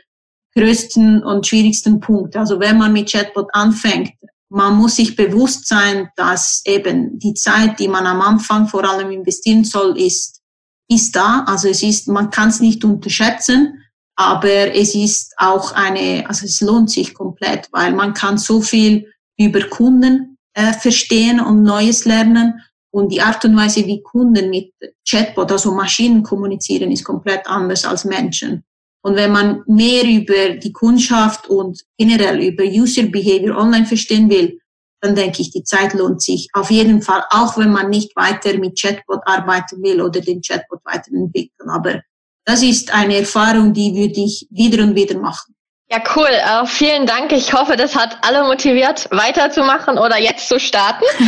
größten 0.56 1.24
und 1.24 1.46
schwierigsten 1.46 2.00
Punkte. 2.00 2.39
Also 2.39 2.58
wenn 2.62 2.77
man 2.77 2.94
mit 2.94 3.12
Chatbot 3.12 3.50
anfängt, 3.51 4.13
man 4.50 4.75
muss 4.75 4.96
sich 4.96 5.16
bewusst 5.16 5.68
sein, 5.68 6.10
dass 6.16 6.62
eben 6.66 7.20
die 7.20 7.34
Zeit, 7.34 7.80
die 7.80 7.88
man 7.88 8.06
am 8.06 8.22
Anfang 8.22 8.68
vor 8.68 8.86
allem 8.86 9.12
investieren 9.12 9.63
soll, 9.63 10.00
ist, 10.00 10.42
ist 10.89 11.16
da. 11.16 11.44
Also 11.48 11.68
es 11.68 11.84
ist, 11.84 12.08
man 12.08 12.30
kann 12.30 12.50
es 12.50 12.60
nicht 12.60 12.84
unterschätzen, 12.86 13.84
aber 14.16 14.74
es 14.74 14.96
ist 14.96 15.34
auch 15.38 15.74
eine, 15.74 16.25
also 16.27 16.46
es 16.46 16.62
lohnt 16.62 16.89
sich 16.89 17.13
komplett, 17.13 17.68
weil 17.72 17.94
man 17.94 18.13
kann 18.13 18.38
so 18.38 18.62
viel 18.62 19.12
über 19.38 19.62
Kunden 19.68 20.38
äh, 20.54 20.74
verstehen 20.74 21.39
und 21.39 21.63
Neues 21.63 22.06
lernen. 22.06 22.62
Und 22.89 23.12
die 23.12 23.22
Art 23.22 23.44
und 23.46 23.56
Weise, 23.56 23.86
wie 23.86 24.01
Kunden 24.01 24.50
mit 24.50 24.74
Chatbot, 25.08 25.51
also 25.51 25.72
Maschinen 25.74 26.24
kommunizieren, 26.24 26.92
ist 26.92 27.04
komplett 27.04 27.46
anders 27.46 27.86
als 27.86 28.06
Menschen. 28.06 28.63
Und 29.08 29.16
wenn 29.16 29.32
man 29.32 29.64
mehr 29.68 30.04
über 30.04 30.58
die 30.58 30.74
Kundschaft 30.74 31.48
und 31.48 31.82
generell 31.98 32.44
über 32.44 32.66
User 32.66 33.04
Behavior 33.04 33.58
online 33.58 33.86
verstehen 33.86 34.30
will, 34.30 34.60
dann 35.00 35.16
denke 35.16 35.42
ich, 35.42 35.50
die 35.50 35.64
Zeit 35.64 35.94
lohnt 35.94 36.22
sich 36.22 36.50
auf 36.52 36.70
jeden 36.72 37.02
Fall, 37.02 37.24
auch 37.30 37.58
wenn 37.58 37.72
man 37.72 37.90
nicht 37.90 38.14
weiter 38.18 38.58
mit 38.58 38.78
Chatbot 38.78 39.22
arbeiten 39.26 39.82
will 39.82 40.02
oder 40.02 40.20
den 40.20 40.42
Chatbot 40.42 40.82
weiterentwickeln. 40.84 41.70
Aber 41.70 42.02
das 42.44 42.62
ist 42.62 42.94
eine 42.94 43.16
Erfahrung, 43.20 43.72
die 43.72 43.96
würde 43.96 44.20
ich 44.20 44.46
wieder 44.52 44.84
und 44.84 44.94
wieder 44.94 45.18
machen. 45.18 45.56
Ja, 45.89 46.00
cool. 46.17 46.27
Uh, 46.27 46.65
vielen 46.65 47.06
Dank. 47.06 47.32
Ich 47.32 47.53
hoffe, 47.53 47.77
das 47.77 47.96
hat 47.96 48.17
alle 48.22 48.44
motiviert, 48.44 49.08
weiterzumachen 49.12 49.98
oder 49.98 50.20
jetzt 50.20 50.50
zu 50.50 50.60
starten. 50.60 51.06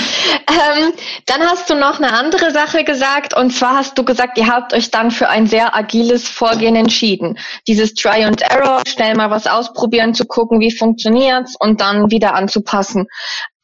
ähm, 0.49 0.91
dann 1.27 1.41
hast 1.43 1.69
du 1.69 1.75
noch 1.75 1.99
eine 1.99 2.11
andere 2.11 2.51
Sache 2.51 2.83
gesagt. 2.83 3.33
Und 3.33 3.51
zwar 3.51 3.77
hast 3.77 3.97
du 3.97 4.03
gesagt, 4.03 4.37
ihr 4.37 4.47
habt 4.47 4.73
euch 4.73 4.91
dann 4.91 5.11
für 5.11 5.29
ein 5.29 5.47
sehr 5.47 5.77
agiles 5.77 6.27
Vorgehen 6.27 6.75
entschieden. 6.75 7.39
Dieses 7.67 7.93
Try 7.93 8.25
and 8.25 8.41
Error, 8.41 8.81
schnell 8.85 9.15
mal 9.15 9.29
was 9.29 9.47
ausprobieren, 9.47 10.13
zu 10.13 10.25
gucken, 10.25 10.59
wie 10.59 10.75
funktioniert's 10.75 11.55
und 11.57 11.79
dann 11.79 12.11
wieder 12.11 12.35
anzupassen. 12.35 13.07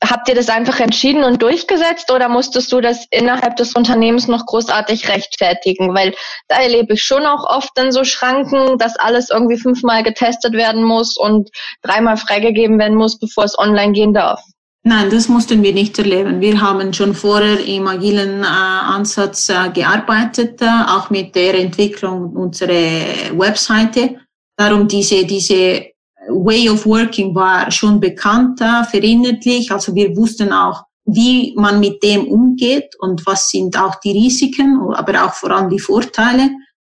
Habt 0.09 0.29
ihr 0.29 0.35
das 0.35 0.50
einfach 0.50 0.79
entschieden 0.79 1.24
und 1.24 1.41
durchgesetzt 1.41 2.12
oder 2.12 2.29
musstest 2.29 2.71
du 2.71 2.81
das 2.81 3.05
innerhalb 3.12 3.55
des 3.55 3.74
Unternehmens 3.74 4.27
noch 4.27 4.45
großartig 4.45 5.09
rechtfertigen? 5.09 5.93
Weil 5.95 6.13
da 6.47 6.57
erlebe 6.62 6.93
ich 6.93 7.03
schon 7.03 7.25
auch 7.25 7.43
oft 7.45 7.77
in 7.79 7.91
so 7.91 8.03
Schranken, 8.03 8.77
dass 8.77 8.95
alles 8.97 9.29
irgendwie 9.29 9.57
fünfmal 9.57 10.03
getestet 10.03 10.53
werden 10.53 10.83
muss 10.83 11.17
und 11.17 11.50
dreimal 11.81 12.17
freigegeben 12.17 12.77
werden 12.77 12.97
muss, 12.97 13.17
bevor 13.17 13.45
es 13.45 13.57
online 13.57 13.93
gehen 13.93 14.13
darf. 14.13 14.41
Nein, 14.88 15.09
das 15.09 15.27
mussten 15.27 15.63
wir 15.63 15.74
nicht 15.74 15.97
erleben. 15.97 16.41
Wir 16.41 16.62
haben 16.62 16.93
schon 16.93 17.15
vorher 17.15 17.59
im 17.65 17.88
agilen 17.88 18.43
äh, 18.43 18.45
Ansatz 18.45 19.50
äh, 19.50 19.71
gearbeitet, 19.74 20.62
äh, 20.62 20.67
auch 20.88 21.09
mit 21.09 21.33
der 21.33 21.55
Entwicklung 21.55 22.35
unserer 22.35 23.31
Webseite. 23.33 24.19
Darum 24.55 24.88
diese, 24.88 25.25
diese 25.25 25.94
Way 26.29 26.70
of 26.70 26.86
Working 26.86 27.34
war 27.36 27.72
schon 27.72 28.00
bekannter, 28.00 28.86
verinnerlich. 28.89 29.72
Also 29.72 29.94
wir 29.96 30.15
wussten 30.15 30.51
auch, 30.51 30.84
wie 31.05 31.53
man 31.55 31.79
mit 31.79 32.01
dem 32.03 32.27
umgeht 32.27 32.96
und 33.00 33.25
was 33.25 33.50
sind 33.50 33.77
auch 33.77 33.96
die 34.00 34.12
Risiken, 34.12 34.79
aber 34.94 35.25
auch 35.25 35.34
vor 35.34 35.51
allem 35.51 35.70
die 35.70 35.79
Vorteile. 35.79 36.50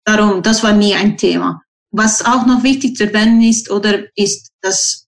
Darum, 0.04 0.42
das 0.42 0.62
war 0.62 0.72
nie 0.72 0.94
ein 0.94 1.16
Thema. 1.16 1.62
Was 1.92 2.24
auch 2.24 2.46
noch 2.46 2.62
wichtig 2.62 2.96
zu 2.96 3.04
erwähnen 3.04 3.42
ist, 3.42 3.70
oder 3.70 4.04
ist, 4.16 4.50
dass 4.60 5.06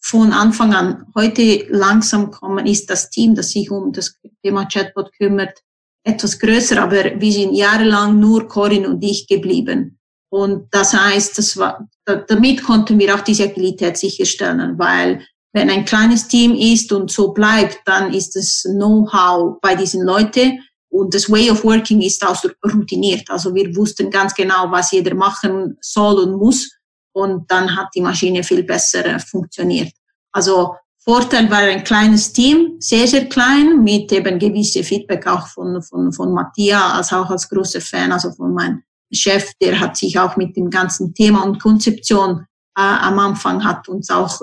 von 0.00 0.32
Anfang 0.32 0.74
an 0.74 1.06
heute 1.14 1.66
langsam 1.70 2.30
kommen, 2.30 2.66
ist 2.66 2.90
das 2.90 3.10
Team, 3.10 3.34
das 3.34 3.50
sich 3.50 3.70
um 3.70 3.92
das 3.92 4.18
Thema 4.42 4.66
Chatbot 4.66 5.10
kümmert, 5.16 5.58
etwas 6.04 6.38
größer, 6.38 6.82
aber 6.82 7.18
wir 7.18 7.32
sind 7.32 7.54
jahrelang 7.54 8.20
nur 8.20 8.46
Corinne 8.46 8.88
und 8.88 9.02
ich 9.02 9.26
geblieben. 9.26 9.98
Und 10.34 10.66
das 10.72 10.92
heißt, 10.92 11.38
das 11.38 11.56
war, 11.56 11.88
damit 12.04 12.64
konnten 12.64 12.98
wir 12.98 13.14
auch 13.14 13.20
diese 13.20 13.44
Agilität 13.44 13.96
sicherstellen, 13.96 14.76
weil 14.76 15.24
wenn 15.52 15.70
ein 15.70 15.84
kleines 15.84 16.26
Team 16.26 16.56
ist 16.56 16.90
und 16.90 17.08
so 17.08 17.32
bleibt, 17.32 17.78
dann 17.84 18.12
ist 18.12 18.34
das 18.34 18.64
Know-how 18.64 19.60
bei 19.62 19.76
diesen 19.76 20.02
Leuten 20.02 20.58
und 20.88 21.14
das 21.14 21.30
Way 21.30 21.52
of 21.52 21.62
Working 21.62 22.00
ist 22.00 22.26
auch 22.26 22.42
routiniert. 22.64 23.30
Also 23.30 23.54
wir 23.54 23.76
wussten 23.76 24.10
ganz 24.10 24.34
genau, 24.34 24.72
was 24.72 24.90
jeder 24.90 25.14
machen 25.14 25.78
soll 25.80 26.18
und 26.24 26.36
muss 26.36 26.68
und 27.12 27.48
dann 27.48 27.76
hat 27.76 27.90
die 27.94 28.00
Maschine 28.00 28.42
viel 28.42 28.64
besser 28.64 29.20
funktioniert. 29.20 29.92
Also 30.32 30.74
Vorteil 30.98 31.48
war 31.48 31.58
ein 31.58 31.84
kleines 31.84 32.32
Team, 32.32 32.74
sehr, 32.80 33.06
sehr 33.06 33.26
klein, 33.28 33.84
mit 33.84 34.10
eben 34.10 34.40
gewisse 34.40 34.82
Feedback 34.82 35.28
auch 35.28 35.46
von, 35.46 35.80
von, 35.80 36.12
von 36.12 36.34
Matthias, 36.34 36.92
als 36.92 37.12
auch 37.12 37.30
als 37.30 37.48
großer 37.48 37.80
Fan, 37.80 38.10
also 38.10 38.32
von 38.32 38.52
meinem 38.52 38.82
Chef, 39.14 39.52
der 39.60 39.80
hat 39.80 39.96
sich 39.96 40.18
auch 40.18 40.36
mit 40.36 40.56
dem 40.56 40.70
ganzen 40.70 41.14
Thema 41.14 41.42
und 41.44 41.60
Konzeption 41.60 42.46
äh, 42.76 42.82
am 42.82 43.18
Anfang 43.18 43.64
hat 43.64 43.88
uns 43.88 44.10
auch 44.10 44.40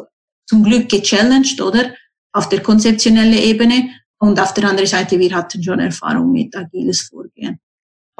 zum 0.48 0.63
Glück 0.63 0.90
gechallenged, 0.90 1.62
oder? 1.62 1.94
Auf 2.34 2.50
der 2.50 2.62
konzeptionellen 2.62 3.38
Ebene. 3.38 3.90
Und 4.20 4.40
auf 4.40 4.54
der 4.54 4.70
anderen 4.70 4.88
Seite, 4.88 5.20
wir 5.20 5.34
hatten 5.34 5.63
schon 5.63 5.80
Erfahrung 5.80 6.32
mit 6.32 6.56
agiles 6.56 7.01
Vorgehen. 7.01 7.60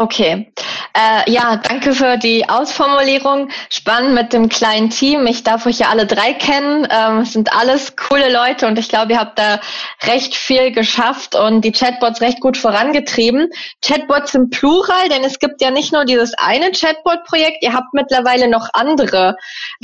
Okay. 0.02 0.52
Äh, 0.94 1.32
ja, 1.32 1.58
danke 1.58 1.94
für 1.94 2.18
die 2.18 2.50
Ausformulierung. 2.50 3.50
Spannend 3.70 4.16
mit 4.16 4.34
dem 4.34 4.50
kleinen 4.50 4.90
Team. 4.90 5.28
Ich 5.28 5.44
darf 5.44 5.68
euch 5.68 5.78
ja 5.78 5.90
alle 5.90 6.08
drei 6.08 6.34
kennen. 6.34 6.88
Ähm, 6.90 7.20
es 7.20 7.34
sind 7.34 7.54
alles 7.54 7.96
coole 7.96 8.34
Leute 8.34 8.66
und 8.66 8.80
ich 8.80 8.90
glaube, 8.90 9.12
ihr 9.12 9.20
habt 9.20 9.38
da 9.38 9.60
recht 10.02 10.36
viel 10.36 10.72
geschafft 10.72 11.36
und 11.36 11.62
die 11.62 11.72
Chatbots 11.72 12.22
recht 12.22 12.40
gut 12.40 12.58
vorangetrieben. 12.58 13.50
Chatbots 13.86 14.34
im 14.34 14.50
Plural, 14.50 15.08
denn 15.10 15.24
es 15.24 15.38
gibt 15.38 15.62
ja 15.62 15.70
nicht 15.70 15.94
nur 15.94 16.04
dieses 16.04 16.34
eine 16.34 16.72
Chatbot-Projekt, 16.72 17.58
ihr 17.62 17.74
habt 17.74 17.94
mittlerweile 17.94 18.50
noch 18.50 18.70
andere. 18.74 19.36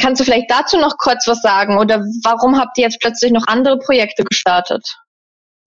Kannst 0.01 0.19
du 0.19 0.25
vielleicht 0.25 0.49
dazu 0.49 0.79
noch 0.79 0.97
kurz 0.97 1.27
was 1.27 1.43
sagen 1.43 1.77
oder 1.77 1.99
warum 2.23 2.59
habt 2.59 2.75
ihr 2.79 2.85
jetzt 2.85 2.99
plötzlich 2.99 3.31
noch 3.31 3.45
andere 3.45 3.77
Projekte 3.77 4.23
gestartet? 4.23 4.97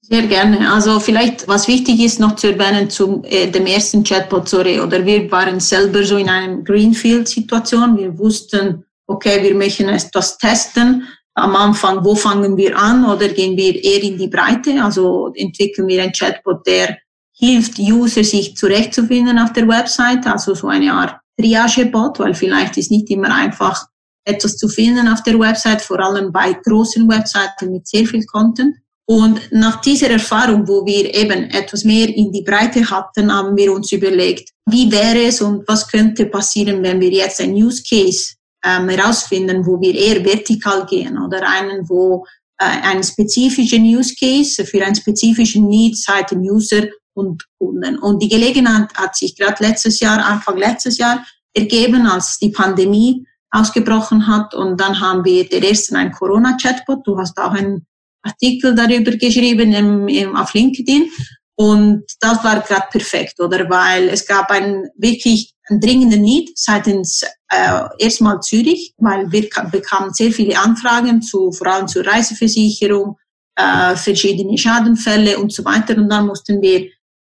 Sehr 0.02 0.26
gerne. 0.26 0.72
Also 0.72 0.98
vielleicht, 0.98 1.46
was 1.46 1.68
wichtig 1.68 2.00
ist 2.00 2.20
noch 2.20 2.34
zu 2.34 2.48
erwähnen 2.48 2.90
zu 2.90 3.22
äh, 3.24 3.48
dem 3.50 3.66
ersten 3.66 4.02
Chatbot, 4.02 4.48
sorry, 4.48 4.80
oder 4.80 5.04
wir 5.04 5.30
waren 5.30 5.60
selber 5.60 6.02
so 6.04 6.16
in 6.16 6.28
einem 6.28 6.64
Greenfield-Situation. 6.64 7.96
Wir 7.96 8.18
wussten, 8.18 8.84
okay, 9.06 9.42
wir 9.42 9.54
möchten 9.54 9.88
etwas 9.88 10.38
testen. 10.38 11.06
Am 11.34 11.54
Anfang, 11.54 12.04
wo 12.04 12.14
fangen 12.14 12.56
wir 12.56 12.76
an 12.76 13.04
oder 13.04 13.28
gehen 13.28 13.56
wir 13.56 13.82
eher 13.84 14.02
in 14.02 14.18
die 14.18 14.26
Breite? 14.26 14.82
Also 14.82 15.32
entwickeln 15.36 15.86
wir 15.86 16.02
ein 16.02 16.12
Chatbot, 16.12 16.66
der 16.66 16.98
hilft 17.32 17.78
User, 17.78 18.24
sich 18.24 18.56
zurechtzufinden 18.56 19.38
auf 19.38 19.52
der 19.52 19.68
Website, 19.68 20.26
also 20.26 20.54
so 20.54 20.68
eine 20.68 20.92
Art 20.92 21.16
Triage-Bot, 21.38 22.18
weil 22.18 22.34
vielleicht 22.34 22.76
ist 22.76 22.90
nicht 22.90 23.08
immer 23.10 23.34
einfach 23.34 23.86
etwas 24.24 24.56
zu 24.56 24.68
finden 24.68 25.08
auf 25.08 25.22
der 25.22 25.38
Website, 25.38 25.80
vor 25.82 26.00
allem 26.00 26.32
bei 26.32 26.52
großen 26.52 27.08
Webseiten 27.08 27.72
mit 27.72 27.86
sehr 27.86 28.06
viel 28.06 28.24
Content. 28.26 28.74
Und 29.10 29.50
nach 29.50 29.80
dieser 29.80 30.08
Erfahrung, 30.08 30.68
wo 30.68 30.86
wir 30.86 31.12
eben 31.12 31.50
etwas 31.50 31.82
mehr 31.82 32.08
in 32.08 32.30
die 32.30 32.42
Breite 32.42 32.88
hatten, 32.88 33.34
haben 33.34 33.56
wir 33.56 33.72
uns 33.72 33.90
überlegt, 33.90 34.50
wie 34.66 34.88
wäre 34.92 35.24
es 35.24 35.40
und 35.40 35.66
was 35.66 35.88
könnte 35.88 36.26
passieren, 36.26 36.80
wenn 36.84 37.00
wir 37.00 37.10
jetzt 37.10 37.40
ein 37.40 37.52
Use 37.52 37.82
Case 37.82 38.34
ähm, 38.64 38.88
herausfinden, 38.88 39.66
wo 39.66 39.80
wir 39.80 39.96
eher 39.96 40.24
vertikal 40.24 40.86
gehen 40.86 41.18
oder 41.18 41.42
einen, 41.44 41.88
wo 41.88 42.24
äh, 42.60 42.66
einen 42.66 43.02
spezifischen 43.02 43.82
Use 43.82 44.14
Case 44.14 44.64
für 44.64 44.84
einen 44.84 44.94
spezifischen 44.94 45.66
Need 45.66 45.98
seitens 45.98 46.48
User 46.48 46.84
und 47.12 47.44
Kunden. 47.58 47.98
Und 47.98 48.22
die 48.22 48.28
Gelegenheit 48.28 48.94
hat 48.94 49.16
sich 49.16 49.34
gerade 49.34 49.56
letztes 49.64 49.98
Jahr, 49.98 50.24
Anfang 50.24 50.56
letztes 50.56 50.98
Jahr 50.98 51.26
ergeben, 51.52 52.06
als 52.06 52.38
die 52.38 52.50
Pandemie 52.50 53.26
ausgebrochen 53.50 54.28
hat. 54.28 54.54
Und 54.54 54.80
dann 54.80 55.00
haben 55.00 55.24
wir 55.24 55.48
der 55.48 55.64
ersten 55.64 55.96
ein 55.96 56.12
Corona-Chatbot. 56.12 57.04
Du 57.04 57.18
hast 57.18 57.36
auch 57.38 57.54
ein 57.54 57.84
Artikel 58.22 58.74
darüber 58.74 59.12
geschrieben 59.12 59.72
im, 59.72 60.08
im, 60.08 60.36
auf 60.36 60.54
LinkedIn. 60.54 61.10
Und 61.56 62.04
das 62.20 62.42
war 62.42 62.60
gerade 62.60 62.86
perfekt, 62.90 63.38
oder? 63.38 63.68
Weil 63.68 64.08
es 64.08 64.26
gab 64.26 64.50
einen 64.50 64.88
wirklich 64.96 65.52
dringenden 65.68 66.22
Need 66.22 66.58
seitens 66.58 67.22
äh, 67.50 67.82
erstmal 67.98 68.40
Zürich, 68.40 68.94
weil 68.96 69.30
wir 69.30 69.48
bekamen 69.70 70.12
sehr 70.14 70.32
viele 70.32 70.58
Anfragen 70.58 71.20
zu, 71.20 71.52
vor 71.52 71.66
allem 71.66 71.86
zur 71.86 72.06
Reiseversicherung, 72.06 73.16
äh, 73.56 73.94
verschiedene 73.94 74.56
Schadenfälle 74.56 75.38
und 75.38 75.52
so 75.52 75.64
weiter. 75.64 75.96
Und 75.98 76.08
dann 76.08 76.26
mussten 76.26 76.62
wir 76.62 76.88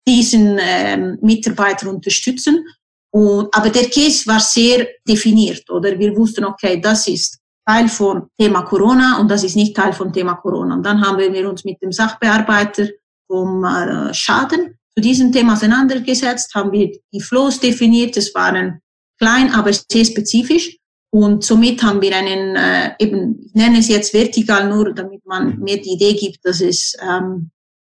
diesen 0.07 0.57
ähm, 0.59 1.17
Mitarbeiter 1.21 1.89
unterstützen. 1.89 2.65
Und, 3.11 3.53
aber 3.53 3.69
der 3.69 3.89
Case 3.89 4.25
war 4.25 4.39
sehr 4.39 4.87
definiert, 5.07 5.69
oder? 5.69 5.97
Wir 5.99 6.15
wussten, 6.15 6.45
okay, 6.45 6.79
das 6.81 7.07
ist 7.07 7.39
Teil 7.65 7.87
von 7.87 8.27
Thema 8.37 8.63
Corona 8.63 9.19
und 9.19 9.29
das 9.29 9.43
ist 9.43 9.55
nicht 9.55 9.75
Teil 9.75 9.93
von 9.93 10.11
Thema 10.11 10.35
Corona. 10.35 10.75
Und 10.75 10.83
dann 10.83 11.01
haben 11.01 11.17
wir 11.17 11.49
uns 11.49 11.63
mit 11.63 11.81
dem 11.81 11.91
Sachbearbeiter 11.91 12.87
vom 13.27 13.63
äh, 13.63 14.13
Schaden 14.13 14.77
zu 14.95 15.01
diesem 15.01 15.31
Thema 15.31 15.53
auseinandergesetzt, 15.53 16.53
haben 16.53 16.71
wir 16.71 16.91
die 17.11 17.21
Flows 17.21 17.59
definiert. 17.59 18.15
Es 18.15 18.33
waren 18.35 18.79
klein, 19.19 19.51
aber 19.53 19.71
sehr 19.73 20.05
spezifisch. 20.05 20.77
Und 21.11 21.43
somit 21.43 21.83
haben 21.83 22.01
wir 22.01 22.15
einen, 22.15 22.55
äh, 22.55 22.95
eben, 22.99 23.39
ich 23.45 23.53
nenne 23.53 23.79
es 23.79 23.87
jetzt 23.87 24.13
vertikal 24.13 24.67
nur, 24.67 24.93
damit 24.93 25.25
man 25.25 25.59
mehr 25.59 25.77
die 25.77 25.93
Idee 25.93 26.13
gibt, 26.13 26.43
dass 26.43 26.59
es, 26.59 26.95
ähm, 27.01 27.51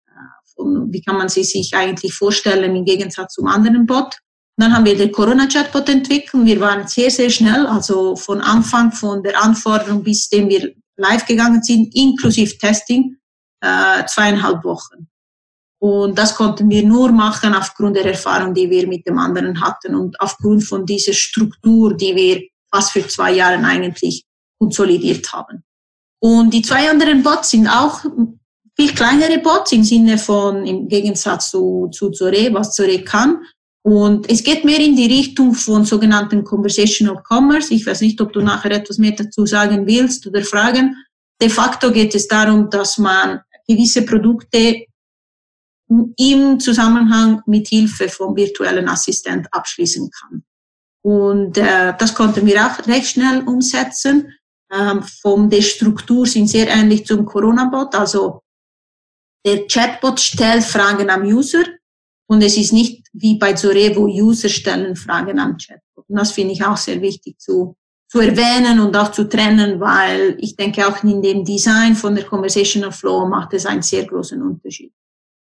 äh, 0.08 0.64
wie 0.92 1.02
kann 1.02 1.18
man 1.18 1.30
sie 1.30 1.44
sich 1.44 1.76
eigentlich 1.76 2.14
vorstellen 2.14 2.76
im 2.76 2.86
Gegensatz 2.86 3.34
zum 3.34 3.48
anderen 3.48 3.86
Bot. 3.86 4.18
Dann 4.58 4.74
haben 4.74 4.86
wir 4.86 4.98
den 4.98 5.12
Corona-Chatbot 5.12 5.88
entwickelt. 5.90 6.46
Wir 6.46 6.60
waren 6.60 6.88
sehr, 6.88 7.12
sehr 7.12 7.30
schnell, 7.30 7.66
also 7.68 8.16
von 8.16 8.42
Anfang, 8.42 8.92
von 8.92 9.22
der 9.22 9.42
Anforderung 9.42 10.04
bis 10.04 10.30
dem 10.30 10.50
wir 10.50 10.74
live 10.98 11.26
gegangen 11.26 11.62
sind, 11.62 11.94
inklusive 11.96 12.58
Testing, 12.58 13.18
äh, 13.62 14.04
zweieinhalb 14.06 14.64
Wochen. 14.64 15.08
Und 15.80 16.18
das 16.18 16.34
konnten 16.34 16.70
wir 16.70 16.84
nur 16.84 17.12
machen 17.12 17.54
aufgrund 17.54 17.98
der 17.98 18.06
Erfahrung, 18.06 18.54
die 18.56 18.68
wir 18.70 18.88
mit 18.88 19.08
dem 19.08 19.20
anderen 19.20 19.62
hatten 19.62 19.94
und 19.94 20.20
aufgrund 20.20 20.64
von 20.64 20.88
dieser 20.88 21.14
Struktur, 21.14 21.96
die 21.96 22.16
wir 22.16 22.42
fast 22.74 22.92
für 22.94 23.08
zwei 23.08 23.34
Jahre 23.34 23.64
eigentlich 23.64 24.26
konsolidiert 24.60 25.32
haben. 25.32 25.64
Und 26.20 26.52
die 26.52 26.64
zwei 26.64 26.90
anderen 26.90 27.22
Bots 27.22 27.52
sind 27.52 27.68
auch 27.68 28.04
viel 28.76 28.94
kleinere 28.94 29.38
Bots 29.38 29.72
im 29.72 29.84
Sinne 29.84 30.18
von, 30.18 30.66
im 30.66 30.88
Gegensatz 30.88 31.52
zu, 31.52 31.90
zu 31.92 32.10
Zore, 32.10 32.52
was 32.54 32.74
Zore 32.74 33.04
kann. 33.04 33.44
Und 33.88 34.30
es 34.30 34.44
geht 34.44 34.66
mehr 34.66 34.82
in 34.82 34.98
die 34.98 35.06
Richtung 35.06 35.54
von 35.54 35.86
sogenannten 35.86 36.44
Conversational 36.44 37.24
Commerce. 37.26 37.74
Ich 37.74 37.86
weiß 37.86 38.02
nicht, 38.02 38.20
ob 38.20 38.34
du 38.34 38.42
nachher 38.42 38.72
etwas 38.72 38.98
mehr 38.98 39.14
dazu 39.14 39.46
sagen 39.46 39.88
willst 39.88 40.28
oder 40.28 40.44
fragen. 40.44 40.94
De 41.42 41.48
facto 41.48 41.90
geht 41.90 42.14
es 42.14 42.28
darum, 42.28 42.70
dass 42.70 42.98
man 42.98 43.40
gewisse 43.66 44.02
Produkte 44.02 44.84
im 46.18 46.60
Zusammenhang 46.60 47.42
mit 47.46 47.70
Hilfe 47.70 48.10
vom 48.10 48.36
virtuellen 48.36 48.90
Assistent 48.90 49.48
abschließen 49.54 50.12
kann. 50.12 50.44
Und 51.02 51.58
äh, 51.58 51.94
das 51.98 52.14
konnten 52.14 52.46
wir 52.46 52.66
auch 52.66 52.86
recht 52.88 53.12
schnell 53.12 53.48
umsetzen. 53.48 54.34
Ähm, 54.70 55.02
von 55.02 55.50
der 55.50 55.62
Struktur 55.62 56.26
sind 56.26 56.48
sehr 56.48 56.68
ähnlich 56.68 57.06
zum 57.06 57.24
Corona-Bot. 57.24 57.96
Also 57.96 58.42
der 59.46 59.66
Chatbot 59.68 60.20
stellt 60.20 60.66
Fragen 60.66 61.10
am 61.10 61.24
User 61.24 61.64
und 62.30 62.42
es 62.42 62.58
ist 62.58 62.74
nicht 62.74 63.07
wie 63.20 63.38
bei 63.38 63.54
Zore, 63.54 63.96
wo 63.96 64.06
User 64.06 64.50
stellen 64.50 64.96
Fragen 64.96 65.40
am 65.40 65.58
Chatbot. 65.58 66.06
Und 66.08 66.18
das 66.18 66.32
finde 66.32 66.54
ich 66.54 66.64
auch 66.64 66.78
sehr 66.78 67.02
wichtig 67.02 67.40
zu, 67.40 67.76
zu 68.08 68.20
erwähnen 68.20 68.80
und 68.80 68.96
auch 68.96 69.12
zu 69.12 69.28
trennen, 69.28 69.80
weil 69.80 70.38
ich 70.40 70.56
denke 70.56 70.88
auch 70.88 71.04
in 71.04 71.22
dem 71.22 71.44
Design 71.44 71.96
von 71.96 72.16
der 72.16 72.26
Conversational 72.26 72.92
Flow 72.92 73.26
macht 73.26 73.54
es 73.54 73.66
einen 73.66 73.82
sehr 73.82 74.06
großen 74.06 74.42
Unterschied. 74.42 74.92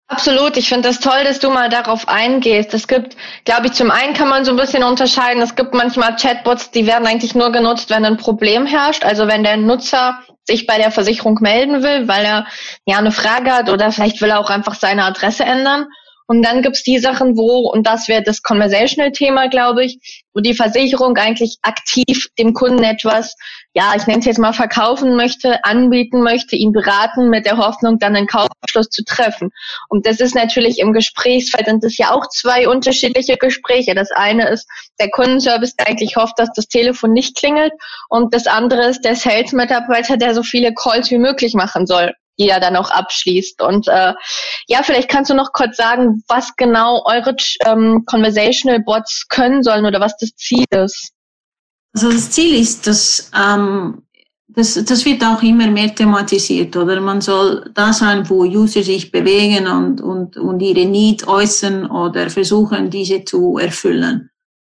Absolut. 0.09 0.55
Ich 0.55 0.69
finde 0.69 0.87
das 0.87 1.01
toll, 1.01 1.25
dass 1.25 1.39
du 1.39 1.49
mal 1.49 1.67
darauf 1.67 2.07
eingehst. 2.07 2.73
Es 2.73 2.87
gibt, 2.87 3.17
glaube 3.43 3.67
ich, 3.67 3.73
zum 3.73 3.91
einen 3.91 4.13
kann 4.13 4.29
man 4.29 4.45
so 4.45 4.51
ein 4.51 4.57
bisschen 4.57 4.83
unterscheiden. 4.83 5.43
Es 5.43 5.55
gibt 5.55 5.73
manchmal 5.73 6.15
Chatbots, 6.15 6.71
die 6.71 6.87
werden 6.87 7.05
eigentlich 7.05 7.35
nur 7.35 7.51
genutzt, 7.51 7.89
wenn 7.89 8.05
ein 8.05 8.15
Problem 8.15 8.65
herrscht. 8.65 9.03
Also 9.03 9.27
wenn 9.27 9.43
der 9.43 9.57
Nutzer 9.57 10.19
sich 10.45 10.65
bei 10.65 10.77
der 10.77 10.91
Versicherung 10.91 11.39
melden 11.41 11.83
will, 11.83 12.07
weil 12.07 12.23
er 12.23 12.47
ja 12.85 12.97
eine 12.97 13.11
Frage 13.11 13.51
hat 13.51 13.69
oder 13.69 13.91
vielleicht 13.91 14.21
will 14.21 14.29
er 14.29 14.39
auch 14.39 14.49
einfach 14.49 14.75
seine 14.75 15.03
Adresse 15.03 15.43
ändern. 15.43 15.87
Und 16.27 16.43
dann 16.43 16.61
gibt's 16.61 16.83
die 16.83 16.99
Sachen, 16.99 17.37
wo, 17.37 17.69
und 17.69 17.87
das 17.87 18.09
wäre 18.09 18.21
das 18.21 18.41
Conversational-Thema, 18.41 19.47
glaube 19.47 19.85
ich, 19.85 20.23
wo 20.33 20.41
die 20.41 20.53
Versicherung 20.53 21.15
eigentlich 21.15 21.57
aktiv 21.61 22.27
dem 22.37 22.53
Kunden 22.53 22.83
etwas, 22.83 23.35
ja, 23.73 23.93
ich 23.95 24.05
nenne 24.07 24.19
es 24.19 24.25
jetzt 24.25 24.37
mal 24.37 24.51
verkaufen 24.51 25.15
möchte, 25.15 25.63
anbieten 25.63 26.21
möchte, 26.21 26.57
ihn 26.57 26.73
beraten 26.73 27.29
mit 27.29 27.45
der 27.45 27.57
Hoffnung, 27.57 27.97
dann 27.97 28.15
einen 28.15 28.27
Kaufabschluss 28.27 28.89
zu 28.89 29.05
treffen. 29.05 29.51
Und 29.87 30.05
das 30.05 30.19
ist 30.19 30.35
natürlich 30.35 30.79
im 30.79 30.91
Gesprächsfeld, 30.91 31.67
sind 31.67 31.83
das 31.83 31.97
ja 31.97 32.11
auch 32.11 32.27
zwei 32.27 32.67
unterschiedliche 32.67 33.37
Gespräche. 33.37 33.95
Das 33.95 34.11
eine 34.11 34.49
ist 34.49 34.67
der 34.99 35.09
Kundenservice, 35.09 35.75
der 35.77 35.87
eigentlich 35.87 36.17
hofft, 36.17 36.37
dass 36.39 36.49
das 36.53 36.67
Telefon 36.67 37.13
nicht 37.13 37.37
klingelt. 37.37 37.71
Und 38.09 38.33
das 38.33 38.47
andere 38.47 38.87
ist 38.87 39.05
der 39.05 39.15
Sales-Mitarbeiter, 39.15 40.17
der 40.17 40.35
so 40.35 40.43
viele 40.43 40.73
Calls 40.73 41.09
wie 41.09 41.19
möglich 41.19 41.53
machen 41.53 41.87
soll 41.87 42.13
die 42.39 42.49
er 42.49 42.59
dann 42.59 42.75
auch 42.75 42.89
abschließt. 42.91 43.61
Und 43.61 43.87
äh, 43.87 44.13
ja, 44.67 44.83
vielleicht 44.83 45.09
kannst 45.09 45.29
du 45.29 45.35
noch 45.35 45.53
kurz 45.53 45.77
sagen, 45.77 46.23
was 46.27 46.55
genau 46.55 47.03
eure 47.05 47.35
ähm, 47.65 48.03
Conversational 48.05 48.81
Bots 48.81 49.27
können 49.29 49.63
sollen 49.63 49.85
oder 49.85 49.99
was 49.99 50.17
das 50.17 50.35
Ziel 50.35 50.65
ist. 50.71 51.11
Also 51.93 52.11
das 52.11 52.29
Ziel 52.31 52.59
ist, 52.59 52.85
dass 52.85 53.31
ähm, 53.35 54.03
das, 54.57 54.73
das 54.73 55.05
wird 55.05 55.23
auch 55.23 55.43
immer 55.43 55.67
mehr 55.67 55.93
thematisiert, 55.93 56.75
oder? 56.75 56.99
Man 56.99 57.21
soll 57.21 57.69
da 57.75 57.93
sein, 57.93 58.27
wo 58.29 58.43
User 58.43 58.81
sich 58.81 59.11
bewegen 59.11 59.67
und, 59.67 60.01
und, 60.01 60.37
und 60.37 60.59
ihre 60.61 60.85
Need 60.85 61.27
äußern 61.27 61.89
oder 61.89 62.29
versuchen, 62.29 62.89
diese 62.89 63.23
zu 63.23 63.57
erfüllen. 63.57 64.29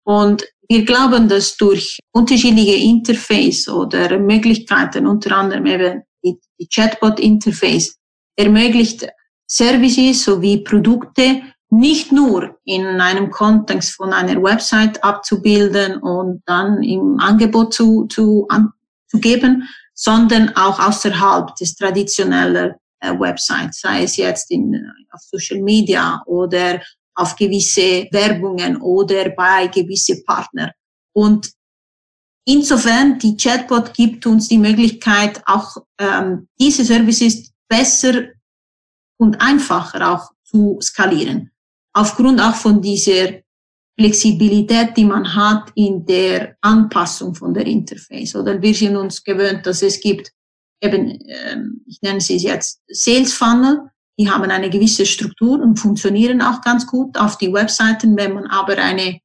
Und 0.05 0.45
wir 0.69 0.85
glauben, 0.85 1.29
dass 1.29 1.57
durch 1.57 1.99
unterschiedliche 2.13 2.75
Interface 2.75 3.69
oder 3.69 4.19
Möglichkeiten, 4.19 5.07
unter 5.07 5.37
anderem 5.37 5.67
eben 5.67 6.03
die, 6.25 6.39
die 6.59 6.69
Chatbot-Interface 6.69 7.97
ermöglicht 8.37 9.09
Services 9.47 10.25
sowie 10.25 10.59
Produkte 10.59 11.43
nicht 11.71 12.13
nur 12.13 12.59
in 12.65 12.87
einem 13.01 13.31
Kontext 13.31 13.93
von 13.93 14.13
einer 14.13 14.43
Website 14.43 15.03
abzubilden 15.05 15.99
und 15.99 16.43
dann 16.47 16.83
im 16.83 17.19
Angebot 17.19 17.75
zu, 17.75 18.07
zu, 18.07 18.47
an, 18.49 18.73
zu 19.07 19.19
geben, 19.19 19.69
sondern 19.95 20.55
auch 20.57 20.79
außerhalb 20.79 21.55
des 21.57 21.75
traditionellen 21.75 22.75
äh, 23.01 23.11
Websites, 23.19 23.81
sei 23.81 24.05
es 24.05 24.17
jetzt 24.17 24.51
in, 24.51 24.73
äh, 24.73 24.81
auf 25.13 25.21
Social 25.21 25.61
Media 25.61 26.23
oder 26.27 26.81
auf 27.15 27.37
gewisse 27.37 28.07
Werbungen 28.13 28.81
oder 28.81 29.31
bei 29.31 29.67
gewisse 29.67 30.23
Partner. 30.25 30.73
Und 31.13 31.51
Insofern, 32.49 33.19
die 33.19 33.37
Chatbot 33.37 33.93
gibt 33.93 34.25
uns 34.25 34.49
die 34.49 34.57
Möglichkeit, 34.57 35.43
auch 35.45 35.77
ähm, 35.99 36.49
diese 36.59 36.83
Services 36.83 37.53
besser 37.69 38.29
und 39.19 39.39
einfacher 39.39 40.15
auch 40.15 40.31
zu 40.45 40.79
skalieren. 40.81 41.51
Aufgrund 41.93 42.41
auch 42.41 42.55
von 42.55 42.81
dieser 42.81 43.41
Flexibilität, 44.01 44.97
die 44.97 45.05
man 45.05 45.35
hat 45.35 45.73
in 45.75 46.07
der 46.07 46.57
Anpassung 46.63 47.35
von 47.35 47.53
der 47.53 47.67
Interface. 47.67 48.35
Oder 48.35 48.63
wir 48.63 48.75
sind 48.75 48.97
uns 48.97 49.23
gewöhnt, 49.23 49.67
dass 49.67 49.83
es 49.83 50.01
gibt 50.01 50.33
eben, 50.83 51.19
ähm, 51.27 51.83
ich 51.87 52.01
nenne 52.01 52.23
sie 52.23 52.39
jetzt 52.39 52.81
Sales 52.89 53.35
Funnel, 53.35 53.91
die 54.19 54.31
haben 54.31 54.51
eine 54.51 54.71
gewisse 54.71 55.05
Struktur 55.05 55.61
und 55.61 55.79
funktionieren 55.79 56.41
auch 56.41 56.63
ganz 56.63 56.87
gut 56.87 57.19
auf 57.19 57.37
die 57.37 57.53
Webseiten. 57.53 58.17
Wenn 58.17 58.33
man 58.33 58.47
aber 58.47 58.79
eine 58.79 59.21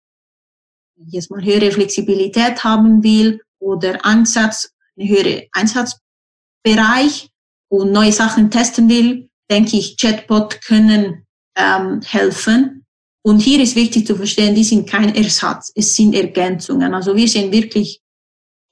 jetzt 0.96 1.32
mal 1.32 1.44
höhere 1.44 1.72
Flexibilität 1.72 2.64
haben 2.64 3.04
will 3.04 3.42
oder 3.60 4.06
Einsatz, 4.06 4.72
eine 4.98 5.10
höhere 5.10 5.48
Einsatzbereich 5.52 7.30
und 7.70 7.92
neue 7.92 8.12
Sachen 8.12 8.52
testen 8.52 8.90
will, 8.90 9.30
denke 9.50 9.78
ich, 9.78 9.98
Chatbot 9.98 10.62
können 10.62 11.26
ähm, 11.56 12.02
helfen. 12.02 12.86
Und 13.26 13.40
hier 13.40 13.62
ist 13.62 13.76
wichtig 13.76 14.06
zu 14.06 14.16
verstehen, 14.16 14.54
die 14.54 14.64
sind 14.64 14.90
kein 14.90 15.16
Ersatz, 15.16 15.72
es 15.76 15.96
sind 15.96 16.14
Ergänzungen. 16.14 16.94
Also 16.94 17.16
wir 17.16 17.28
sehen 17.28 17.52
wirklich 17.52 18.02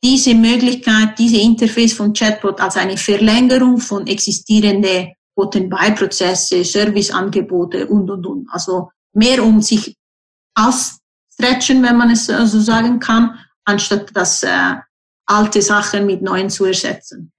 diese 0.03 0.33
Möglichkeit, 0.33 1.17
diese 1.17 1.37
Interface 1.37 1.93
von 1.93 2.13
Chatbot 2.13 2.59
als 2.59 2.75
eine 2.75 2.97
Verlängerung 2.97 3.77
von 3.77 4.07
existierende 4.07 5.13
Bot-and-Buy-Prozesse, 5.35 6.63
Serviceangebote 6.63 7.87
und, 7.87 8.09
und, 8.09 8.25
und. 8.25 8.47
Also 8.51 8.89
mehr 9.13 9.43
um 9.43 9.61
sich 9.61 9.95
aus 10.55 11.00
stretchen, 11.41 11.83
wenn 11.83 11.97
man 11.97 12.11
es 12.11 12.25
so 12.27 12.59
sagen 12.59 12.99
kann, 12.99 13.37
anstatt 13.65 14.09
das 14.13 14.43
äh, 14.43 14.75
alte 15.25 15.61
Sachen 15.61 16.05
mit 16.05 16.21
neuen 16.21 16.49
zu 16.49 16.65
ersetzen. 16.65 17.31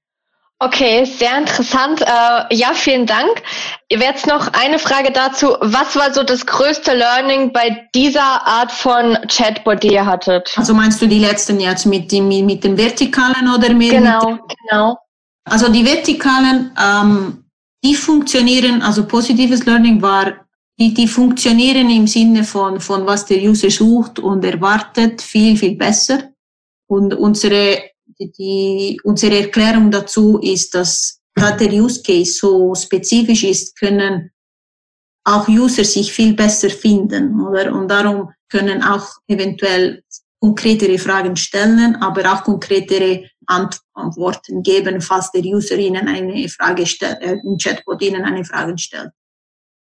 Okay, 0.59 1.05
sehr 1.05 1.39
interessant. 1.39 2.03
Äh, 2.03 2.55
ja, 2.55 2.73
vielen 2.73 3.05
Dank. 3.05 3.43
Jetzt 3.91 4.29
noch 4.29 4.47
eine 4.53 4.79
Frage 4.79 5.11
dazu. 5.11 5.57
Was 5.61 5.97
war 5.97 6.15
so 6.15 6.23
das 6.23 6.47
größte 6.47 6.95
Learning 6.95 7.53
bei 7.53 7.89
dieser 7.97 8.47
Art 8.47 8.71
von 8.71 9.19
Chatbot, 9.27 9.83
die 9.83 9.95
ihr 9.95 10.07
hattet? 10.07 10.53
Also 10.57 10.73
meinst 10.73 11.03
du 11.03 11.09
die 11.09 11.19
letzten 11.19 11.59
jetzt 11.59 11.85
mit, 11.85 12.13
dem, 12.13 12.29
mit 12.29 12.63
den 12.63 12.79
Vertikalen 12.79 13.53
oder 13.53 13.75
mit? 13.75 13.91
Genau, 13.91 14.39
genau. 14.69 14.99
Also 15.45 15.69
die 15.69 15.85
Vertikalen, 15.85 16.71
ähm, 16.81 17.45
die 17.83 17.97
funktionieren, 17.97 18.83
also 18.83 19.05
positives 19.05 19.67
Learning 19.67 20.01
war 20.01 20.47
die, 20.83 20.95
die 20.95 21.07
funktionieren 21.07 21.89
im 21.91 22.07
Sinne 22.07 22.43
von, 22.43 22.81
von 22.81 23.07
was 23.07 23.25
der 23.27 23.41
User 23.41 23.71
sucht 23.71 24.19
und 24.19 24.45
erwartet 24.45 25.23
viel, 25.23 25.57
viel 25.57 25.77
besser. 25.77 26.31
Und 26.89 27.15
unsere, 27.15 27.83
die, 28.19 29.01
unsere 29.05 29.39
Erklärung 29.39 29.91
dazu 29.91 30.39
ist, 30.39 30.75
dass 30.75 31.21
da 31.35 31.53
der 31.53 31.73
Use 31.73 32.03
Case 32.03 32.33
so 32.33 32.75
spezifisch 32.75 33.45
ist, 33.45 33.79
können 33.79 34.31
auch 35.25 35.47
User 35.47 35.85
sich 35.85 36.13
viel 36.13 36.35
besser 36.35 36.69
finden, 36.69 37.41
oder? 37.41 37.73
Und 37.73 37.89
darum 37.89 38.31
können 38.51 38.83
auch 38.83 39.07
eventuell 39.29 40.03
konkretere 40.41 40.99
Fragen 40.99 41.37
stellen, 41.37 41.95
aber 41.97 42.33
auch 42.33 42.43
konkretere 42.43 43.31
Antworten 43.47 44.65
geben, 44.65 45.01
falls 45.01 45.31
der 45.31 45.43
User 45.43 45.77
Ihnen 45.77 46.09
eine 46.09 46.49
Frage 46.49 46.87
stellt, 46.87 47.23
äh, 47.23 47.37
ein 47.45 47.57
Chatbot 47.57 48.03
Ihnen 48.03 48.25
eine 48.25 48.45
Frage 48.45 48.77
stellt. 48.77 49.11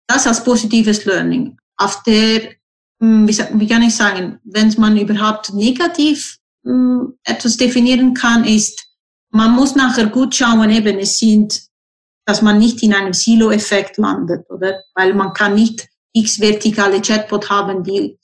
Das 0.07 0.27
als 0.27 0.43
positives 0.43 1.05
Learning. 1.05 1.57
Auf 1.77 2.03
der, 2.03 2.51
hm, 2.99 3.27
wie 3.27 3.67
kann 3.67 3.81
ich 3.81 3.95
sagen, 3.95 4.39
wenn 4.43 4.73
man 4.77 4.97
überhaupt 4.97 5.53
negativ 5.53 6.37
hm, 6.63 7.13
etwas 7.23 7.57
definieren 7.57 8.13
kann, 8.13 8.43
ist, 8.43 8.87
man 9.31 9.51
muss 9.51 9.75
nachher 9.75 10.07
gut 10.07 10.35
schauen, 10.35 10.69
eben 10.69 10.99
es 10.99 11.17
sind, 11.17 11.61
dass 12.25 12.41
man 12.41 12.59
nicht 12.59 12.83
in 12.83 12.93
einem 12.93 13.13
Silo-Effekt 13.13 13.97
landet, 13.97 14.49
oder? 14.49 14.81
Weil 14.95 15.13
man 15.13 15.33
kann 15.33 15.55
nicht 15.55 15.87
x 16.13 16.39
vertikale 16.39 17.01
Chatbot 17.01 17.49
haben, 17.49 17.83
die 17.83 18.17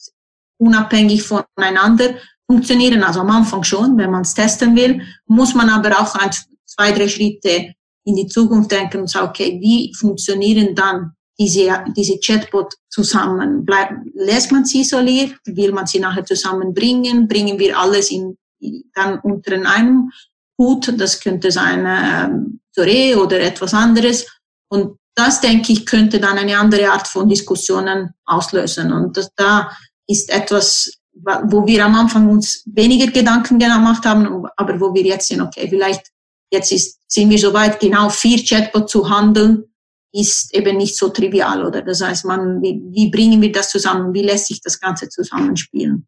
unabhängig 0.58 1.24
voneinander 1.24 2.16
funktionieren. 2.46 3.04
Also 3.04 3.22
am 3.22 3.30
Anfang 3.30 3.64
schon, 3.64 3.98
wenn 3.98 4.12
man 4.12 4.22
es 4.22 4.34
testen 4.34 4.76
will, 4.76 5.02
muss 5.26 5.54
man 5.54 5.70
aber 5.70 6.00
auch 6.00 6.16
ein, 6.16 6.32
zwei, 6.66 6.92
drei 6.92 7.08
Schritte 7.08 7.74
in 8.06 8.16
die 8.16 8.28
Zukunft 8.28 8.72
denken 8.72 9.02
und 9.02 9.10
sagen, 9.10 9.30
okay, 9.30 9.60
wie 9.62 9.94
funktionieren 9.94 10.74
dann 10.76 11.14
diese, 11.40 11.84
diese 11.96 12.20
Chatbot 12.20 12.74
zusammen? 12.90 13.66
Bleibt, 13.66 13.94
lässt 14.14 14.52
man 14.52 14.66
sie 14.66 14.82
isoliert? 14.82 15.36
Will 15.46 15.72
man 15.72 15.88
sie 15.88 16.00
nachher 16.00 16.26
zusammenbringen? 16.26 17.28
Bringen 17.28 17.60
wir 17.60 17.78
alles 17.78 18.12
in, 18.12 18.38
dann 18.94 19.20
unter 19.20 19.54
einem 19.54 20.12
Hut? 20.58 20.94
Das 20.98 21.20
könnte 21.20 21.52
sein, 21.52 21.86
ähm, 21.88 22.60
Toré 22.76 23.16
oder 23.16 23.40
etwas 23.40 23.74
anderes. 23.74 24.26
Und 24.70 24.98
das, 25.16 25.42
denke 25.42 25.74
ich, 25.74 25.86
könnte 25.86 26.20
dann 26.20 26.38
eine 26.38 26.58
andere 26.58 26.92
Art 26.92 27.08
von 27.08 27.28
Diskussionen 27.28 28.14
auslösen. 28.26 28.94
Und 28.94 29.18
das, 29.18 29.32
da 29.36 29.72
ist 30.08 30.30
etwas, 30.30 30.92
wo 31.46 31.66
wir 31.66 31.84
am 31.86 31.96
Anfang 31.96 32.30
uns 32.30 32.64
weniger 32.68 33.12
Gedanken 33.12 33.58
gemacht 33.58 34.06
haben, 34.06 34.46
aber 34.56 34.80
wo 34.80 34.94
wir 34.94 35.04
jetzt 35.04 35.28
sehen, 35.28 35.42
okay, 35.42 35.68
vielleicht 35.68 36.12
jetzt 36.52 36.72
ist, 36.72 37.00
sind 37.08 37.30
wir 37.30 37.40
soweit, 37.40 37.80
genau 37.80 38.10
vier 38.10 38.44
Chatbots 38.44 38.92
zu 38.92 39.10
handeln, 39.10 39.64
ist 40.12 40.54
eben 40.54 40.78
nicht 40.78 40.98
so 40.98 41.10
trivial, 41.10 41.66
oder? 41.66 41.82
Das 41.82 42.02
heißt, 42.02 42.26
man, 42.26 42.62
wie, 42.62 42.82
wie 42.92 43.12
bringen 43.12 43.42
wir 43.42 43.52
das 43.52 43.70
zusammen? 43.70 44.14
Wie 44.14 44.24
lässt 44.24 44.48
sich 44.48 44.62
das 44.62 44.80
Ganze 44.80 45.10
zusammenspielen? 45.10 46.08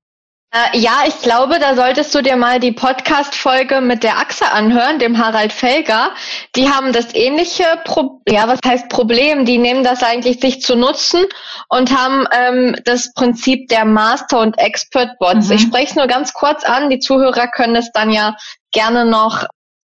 Äh, 0.52 0.80
ja, 0.80 1.04
ich 1.08 1.22
glaube, 1.22 1.60
da 1.60 1.76
solltest 1.76 2.16
du 2.16 2.24
dir 2.24 2.36
mal 2.36 2.60
die 2.60 2.72
Podcast-Folge 2.72 3.82
mit 3.82 4.02
der 4.02 4.18
Achse 4.18 4.52
anhören, 4.52 4.98
dem 4.98 5.24
Harald 5.24 5.54
Felger. 5.54 6.10
Die 6.56 6.68
haben 6.68 6.92
das 6.92 7.14
ähnliche, 7.14 7.66
Pro 7.86 8.24
ja, 8.28 8.48
was 8.48 8.60
heißt 8.66 8.90
Problem? 8.90 9.46
Die 9.46 9.60
nehmen 9.60 9.84
das 9.84 10.02
eigentlich 10.02 10.40
sich 10.40 10.64
zu 10.64 10.76
nutzen 10.76 11.24
und 11.70 11.96
haben 11.96 12.26
ähm, 12.32 12.76
das 12.84 13.14
Prinzip 13.14 13.68
der 13.68 13.86
Master- 13.86 14.40
und 14.40 14.58
Expert-Bots. 14.58 15.50
Mhm. 15.50 15.54
Ich 15.54 15.62
spreche 15.62 15.92
es 15.92 15.96
nur 15.96 16.08
ganz 16.08 16.34
kurz 16.34 16.64
an. 16.64 16.90
Die 16.90 17.00
Zuhörer 17.00 17.48
können 17.50 17.76
es 17.76 17.92
dann 17.92 18.10
ja 18.10 18.36
gerne 18.72 19.06
noch 19.06 19.46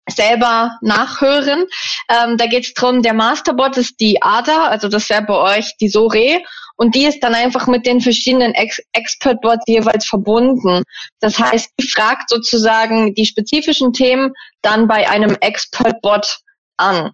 selber 0.09 0.77
nachhören. 0.81 1.65
Ähm, 2.09 2.37
da 2.37 2.45
geht 2.47 2.65
es 2.65 2.73
darum, 2.73 3.01
der 3.01 3.13
Masterbot 3.13 3.77
ist 3.77 3.99
die 3.99 4.21
ADA, 4.21 4.67
also 4.67 4.87
das 4.87 5.09
wäre 5.09 5.23
bei 5.23 5.57
euch 5.57 5.73
die 5.79 5.89
SORE 5.89 6.41
und 6.75 6.95
die 6.95 7.05
ist 7.05 7.21
dann 7.21 7.35
einfach 7.35 7.67
mit 7.67 7.85
den 7.85 8.01
verschiedenen 8.01 8.53
Ex 8.53 8.81
Expert-Bots 8.93 9.63
jeweils 9.67 10.05
verbunden. 10.05 10.83
Das 11.19 11.39
heißt, 11.39 11.71
die 11.79 11.87
fragt 11.87 12.29
sozusagen 12.29 13.13
die 13.13 13.25
spezifischen 13.25 13.93
Themen 13.93 14.33
dann 14.61 14.87
bei 14.87 15.09
einem 15.09 15.37
Expert-Bot 15.39 16.39
an. 16.77 17.11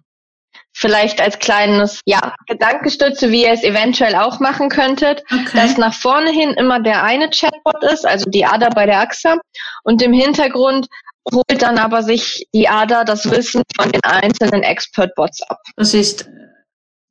Vielleicht 0.72 1.20
als 1.20 1.38
kleines, 1.38 2.00
ja, 2.06 2.34
Gedankenstütze, 2.46 3.30
wie 3.30 3.42
ihr 3.42 3.52
es 3.52 3.64
eventuell 3.64 4.14
auch 4.14 4.40
machen 4.40 4.68
könntet, 4.68 5.22
okay. 5.30 5.50
dass 5.52 5.76
nach 5.76 5.92
vorne 5.92 6.30
hin 6.30 6.50
immer 6.50 6.80
der 6.80 7.02
eine 7.02 7.28
Chatbot 7.28 7.82
ist, 7.92 8.06
also 8.06 8.30
die 8.30 8.46
ADA 8.46 8.70
bei 8.70 8.86
der 8.86 9.00
AXA 9.00 9.36
und 9.82 10.00
im 10.00 10.12
Hintergrund 10.12 10.86
holt 11.32 11.62
dann 11.62 11.78
aber 11.78 12.02
sich 12.02 12.46
die 12.54 12.68
ADA 12.68 13.04
das 13.04 13.30
Wissen 13.30 13.62
von 13.76 13.90
den 13.90 14.02
einzelnen 14.04 14.62
Expert-Bots 14.62 15.42
ab. 15.48 15.58
Das 15.76 15.94
ist 15.94 16.28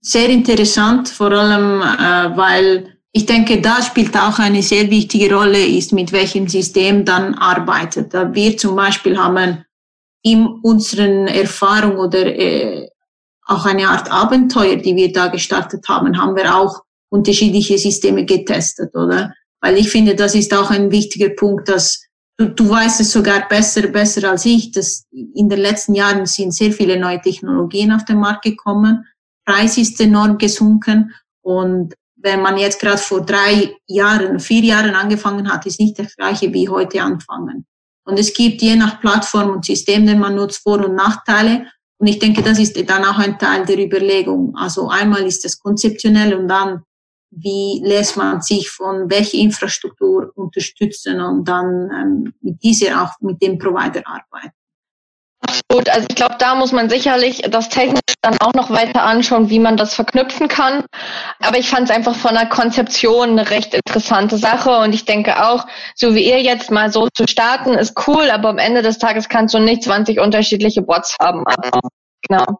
sehr 0.02 0.30
interessant, 0.30 1.10
vor 1.10 1.32
allem 1.32 1.82
äh, 1.82 2.38
weil 2.38 2.96
ich 3.12 3.26
denke, 3.26 3.60
da 3.60 3.82
spielt 3.82 4.16
auch 4.16 4.38
eine 4.40 4.62
sehr 4.62 4.90
wichtige 4.90 5.34
Rolle, 5.34 5.66
ist 5.66 5.92
mit 5.92 6.12
welchem 6.12 6.48
System 6.48 7.06
dann 7.06 7.34
arbeitet. 7.34 8.14
Wir 8.14 8.56
zum 8.56 8.76
Beispiel 8.76 9.18
haben 9.18 9.66
in 10.22 10.46
unseren 10.62 11.28
Erfahrungen 11.28 11.98
oder 11.98 12.26
äh, 12.26 12.88
auch 13.48 13.66
eine 13.66 13.88
Art 13.88 14.12
Abenteuer, 14.12 14.76
die 14.76 14.96
wir 14.96 15.12
da 15.12 15.28
gestartet 15.28 15.86
haben, 15.90 16.20
haben 16.20 16.36
wir 16.36 16.56
auch 16.56 16.84
unterschiedliche 17.10 17.78
Systeme 17.80 18.26
getestet, 18.26 18.94
oder? 18.96 19.34
Weil 19.62 19.78
ich 19.78 19.90
finde, 19.90 20.16
das 20.16 20.36
ist 20.36 20.54
auch 20.54 20.70
ein 20.70 20.92
wichtiger 20.92 21.30
Punkt, 21.30 21.68
dass 21.68 22.06
du, 22.48 22.70
weißt 22.70 23.02
es 23.02 23.12
sogar 23.12 23.48
besser, 23.48 23.88
besser 23.88 24.30
als 24.30 24.46
ich, 24.46 24.72
dass 24.72 25.06
in 25.12 25.50
den 25.50 25.60
letzten 25.60 25.94
Jahren 25.94 26.26
sind 26.26 26.54
sehr 26.54 26.72
viele 26.72 27.00
neue 27.00 27.22
Technologien 27.22 27.92
auf 27.92 28.06
den 28.06 28.20
Markt 28.20 28.44
gekommen 28.44 29.06
Preis 29.50 29.80
ist 29.80 30.00
enorm 30.00 30.38
gesunken 30.38 31.12
und 31.42 31.96
wenn 32.18 32.42
man 32.42 32.60
jetzt 32.60 32.80
gerade 32.80 33.00
vor 33.00 33.26
drei 33.26 33.76
Jahren, 33.88 34.40
vier 34.40 34.64
Jahren 34.64 34.94
angefangen 34.94 35.52
hat, 35.52 35.66
ist 35.66 35.80
nicht 35.80 35.98
das 35.98 36.16
gleiche 36.16 36.54
wie 36.54 36.70
heute 36.70 37.02
anfangen. 37.02 37.66
Und 38.06 38.20
es 38.20 38.32
gibt 38.32 38.62
je 38.62 38.76
nach 38.76 39.00
Plattform 39.00 39.50
und 39.50 39.66
System, 39.66 40.06
den 40.06 40.20
man 40.20 40.36
nutzt, 40.36 40.62
Vor- 40.62 40.86
und 40.86 40.94
Nachteile. 40.94 41.66
Und 41.98 42.08
ich 42.08 42.20
denke, 42.20 42.44
das 42.44 42.60
ist 42.60 42.78
dann 42.88 43.06
auch 43.06 43.18
ein 43.18 43.40
Teil 43.40 43.66
der 43.66 43.80
Überlegung. 43.80 44.56
Also 44.56 44.90
einmal 44.90 45.26
ist 45.26 45.46
das 45.46 45.58
konzeptionell 45.58 46.36
und 46.36 46.48
dann, 46.48 46.84
wie 47.32 47.82
lässt 47.84 48.18
man 48.18 48.42
sich 48.42 48.70
von 48.70 49.10
welcher 49.10 49.38
Infrastruktur 49.38 50.32
unterstützen 50.36 51.22
und 51.22 51.48
dann 51.48 51.90
ähm, 51.92 52.34
mit 52.42 52.64
dieser 52.64 53.04
auch 53.04 53.12
mit 53.22 53.42
dem 53.42 53.58
Provider 53.58 54.02
arbeiten. 54.06 54.54
Absolut. 55.42 55.90
Also 55.90 56.08
ich 56.10 56.16
glaube, 56.16 56.36
da 56.38 56.56
muss 56.56 56.72
man 56.72 56.90
sicherlich 56.90 57.42
das 57.50 57.70
technisch 57.70 58.02
dann 58.22 58.38
auch 58.40 58.54
noch 58.54 58.70
weiter 58.70 59.04
anschauen, 59.04 59.50
wie 59.50 59.60
man 59.60 59.78
das 59.78 59.94
verknüpfen 59.94 60.48
kann. 60.48 60.84
Aber 61.40 61.58
ich 61.58 61.70
fand 61.70 61.90
es 61.90 61.96
einfach 61.96 62.16
von 62.16 62.34
der 62.34 62.48
Konzeption 62.48 63.30
eine 63.30 63.50
recht 63.50 63.74
interessante 63.74 64.38
Sache 64.38 64.78
und 64.80 64.94
ich 64.94 65.06
denke 65.06 65.48
auch, 65.48 65.66
so 65.96 66.14
wie 66.14 66.28
ihr 66.30 66.42
jetzt 66.42 66.72
mal 66.72 66.92
so 66.92 67.08
zu 67.14 67.26
starten, 67.28 67.74
ist 67.74 67.96
cool, 68.08 68.30
aber 68.30 68.50
am 68.50 68.58
Ende 68.58 68.82
des 68.82 68.98
Tages 68.98 69.30
kannst 69.30 69.54
du 69.54 69.60
nicht 69.60 69.84
20 69.84 70.20
unterschiedliche 70.20 70.82
Bots 70.82 71.16
haben. 71.22 71.46
Aber, 71.48 71.80
genau. 72.28 72.60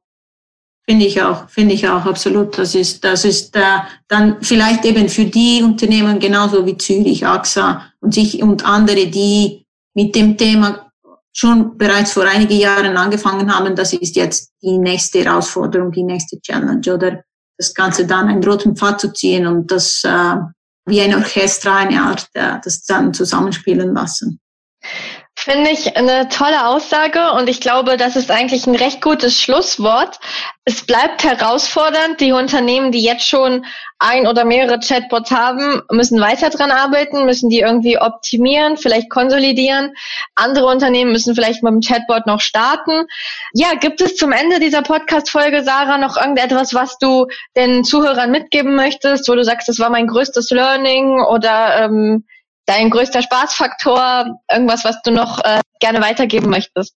Finde 0.90 1.06
ich 1.06 1.22
auch, 1.22 1.48
finde 1.50 1.76
ich 1.76 1.88
auch 1.88 2.04
absolut. 2.04 2.58
Das 2.58 2.74
ist, 2.74 3.04
das 3.04 3.24
ist 3.24 3.56
äh, 3.56 3.62
dann 4.08 4.38
vielleicht 4.42 4.84
eben 4.86 5.08
für 5.08 5.26
die 5.26 5.62
Unternehmen 5.64 6.18
genauso 6.18 6.66
wie 6.66 6.76
Zürich, 6.78 7.28
AXA 7.28 7.84
und 8.00 8.16
sich 8.16 8.42
und 8.42 8.66
andere, 8.66 9.06
die 9.06 9.68
mit 9.94 10.16
dem 10.16 10.36
Thema 10.36 10.92
schon 11.32 11.78
bereits 11.78 12.14
vor 12.14 12.24
einigen 12.26 12.58
Jahren 12.58 12.98
angefangen 12.98 13.56
haben, 13.56 13.76
das 13.76 13.94
ist 13.94 14.16
jetzt 14.16 14.52
die 14.64 14.80
nächste 14.80 15.24
Herausforderung, 15.24 15.92
die 15.92 16.02
nächste 16.02 16.42
Challenge 16.42 16.92
oder 16.92 17.24
das 17.56 17.72
Ganze 17.76 18.08
dann 18.08 18.28
einen 18.28 18.44
roten 18.44 18.76
Pfad 18.76 19.00
zu 19.00 19.14
ziehen 19.14 19.46
und 19.46 19.70
das 19.70 20.04
äh, 20.04 20.38
wie 20.88 21.02
ein 21.02 21.14
Orchester, 21.14 21.76
eine 21.76 22.02
Art, 22.02 22.28
äh, 22.34 22.58
das 22.64 22.84
dann 22.86 23.14
zusammenspielen 23.14 23.94
lassen. 23.94 24.40
Finde 25.42 25.70
ich 25.70 25.96
eine 25.96 26.28
tolle 26.28 26.68
Aussage 26.68 27.32
und 27.32 27.48
ich 27.48 27.62
glaube, 27.62 27.96
das 27.96 28.18
ist 28.18 28.30
eigentlich 28.30 28.68
ein 28.68 28.76
recht 28.76 29.02
gutes 29.02 29.42
Schlusswort. 29.42 30.20
Es 30.66 30.86
bleibt 30.86 31.24
herausfordernd. 31.24 32.20
Die 32.20 32.34
Unternehmen, 32.34 32.92
die 32.92 33.02
jetzt 33.02 33.26
schon 33.26 33.66
ein 34.00 34.28
oder 34.28 34.44
mehrere 34.44 34.80
Chatbots 34.80 35.32
haben, 35.32 35.82
müssen 35.92 36.20
weiter 36.20 36.50
dran 36.50 36.72
arbeiten, 36.72 37.24
müssen 37.24 37.50
die 37.50 37.62
irgendwie 37.62 37.98
optimieren, 37.98 38.76
vielleicht 38.76 39.10
konsolidieren. 39.10 39.94
Andere 40.36 40.66
Unternehmen 40.66 41.14
müssen 41.14 41.36
vielleicht 41.36 41.64
mit 41.64 41.72
dem 41.72 41.80
Chatbot 41.80 42.28
noch 42.28 42.42
starten. 42.42 43.06
Ja, 43.54 43.76
gibt 43.76 44.02
es 44.02 44.18
zum 44.18 44.34
Ende 44.34 44.60
dieser 44.60 44.82
Podcast-Folge, 44.82 45.64
Sarah, 45.64 45.98
noch 45.98 46.18
irgendetwas, 46.18 46.74
was 46.74 46.98
du 46.98 47.28
den 47.56 47.86
Zuhörern 47.86 48.30
mitgeben 48.30 48.76
möchtest, 48.76 49.30
wo 49.30 49.36
du 49.36 49.46
sagst, 49.46 49.70
das 49.70 49.80
war 49.80 49.90
mein 49.90 50.08
größtes 50.08 50.50
Learning 50.50 51.22
oder 51.22 51.86
ähm, 51.86 52.26
dein 52.70 52.92
größter 52.92 53.24
Spaßfaktor, 53.24 54.40
irgendwas, 54.52 54.86
was 54.86 55.02
du 55.02 55.12
noch 55.12 55.44
äh, 55.44 55.60
gerne 55.80 56.02
weitergeben 56.02 56.50
möchtest? 56.50 56.94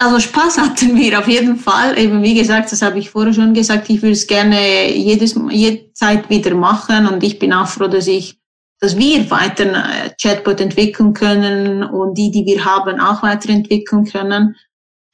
Also 0.00 0.20
Spaß 0.20 0.58
hatten 0.58 0.96
wir 0.96 1.18
auf 1.18 1.26
jeden 1.26 1.56
Fall. 1.56 1.98
Eben 1.98 2.22
wie 2.22 2.34
gesagt, 2.34 2.70
das 2.70 2.82
habe 2.82 3.00
ich 3.00 3.10
vorher 3.10 3.34
schon 3.34 3.52
gesagt, 3.52 3.90
ich 3.90 4.00
würde 4.00 4.12
es 4.12 4.28
gerne 4.28 4.92
jedes, 4.92 5.34
jede 5.50 5.92
Zeit 5.92 6.30
wieder 6.30 6.54
machen 6.54 7.08
und 7.08 7.24
ich 7.24 7.40
bin 7.40 7.52
auch 7.52 7.66
froh, 7.66 7.88
dass 7.88 8.06
ich, 8.06 8.38
dass 8.78 8.96
wir 8.96 9.28
weiter 9.28 9.64
äh, 9.64 10.10
Chatbot 10.22 10.60
entwickeln 10.60 11.14
können 11.14 11.82
und 11.82 12.16
die, 12.16 12.30
die 12.30 12.46
wir 12.46 12.64
haben, 12.64 13.00
auch 13.00 13.24
weiterentwickeln 13.24 14.04
können. 14.04 14.54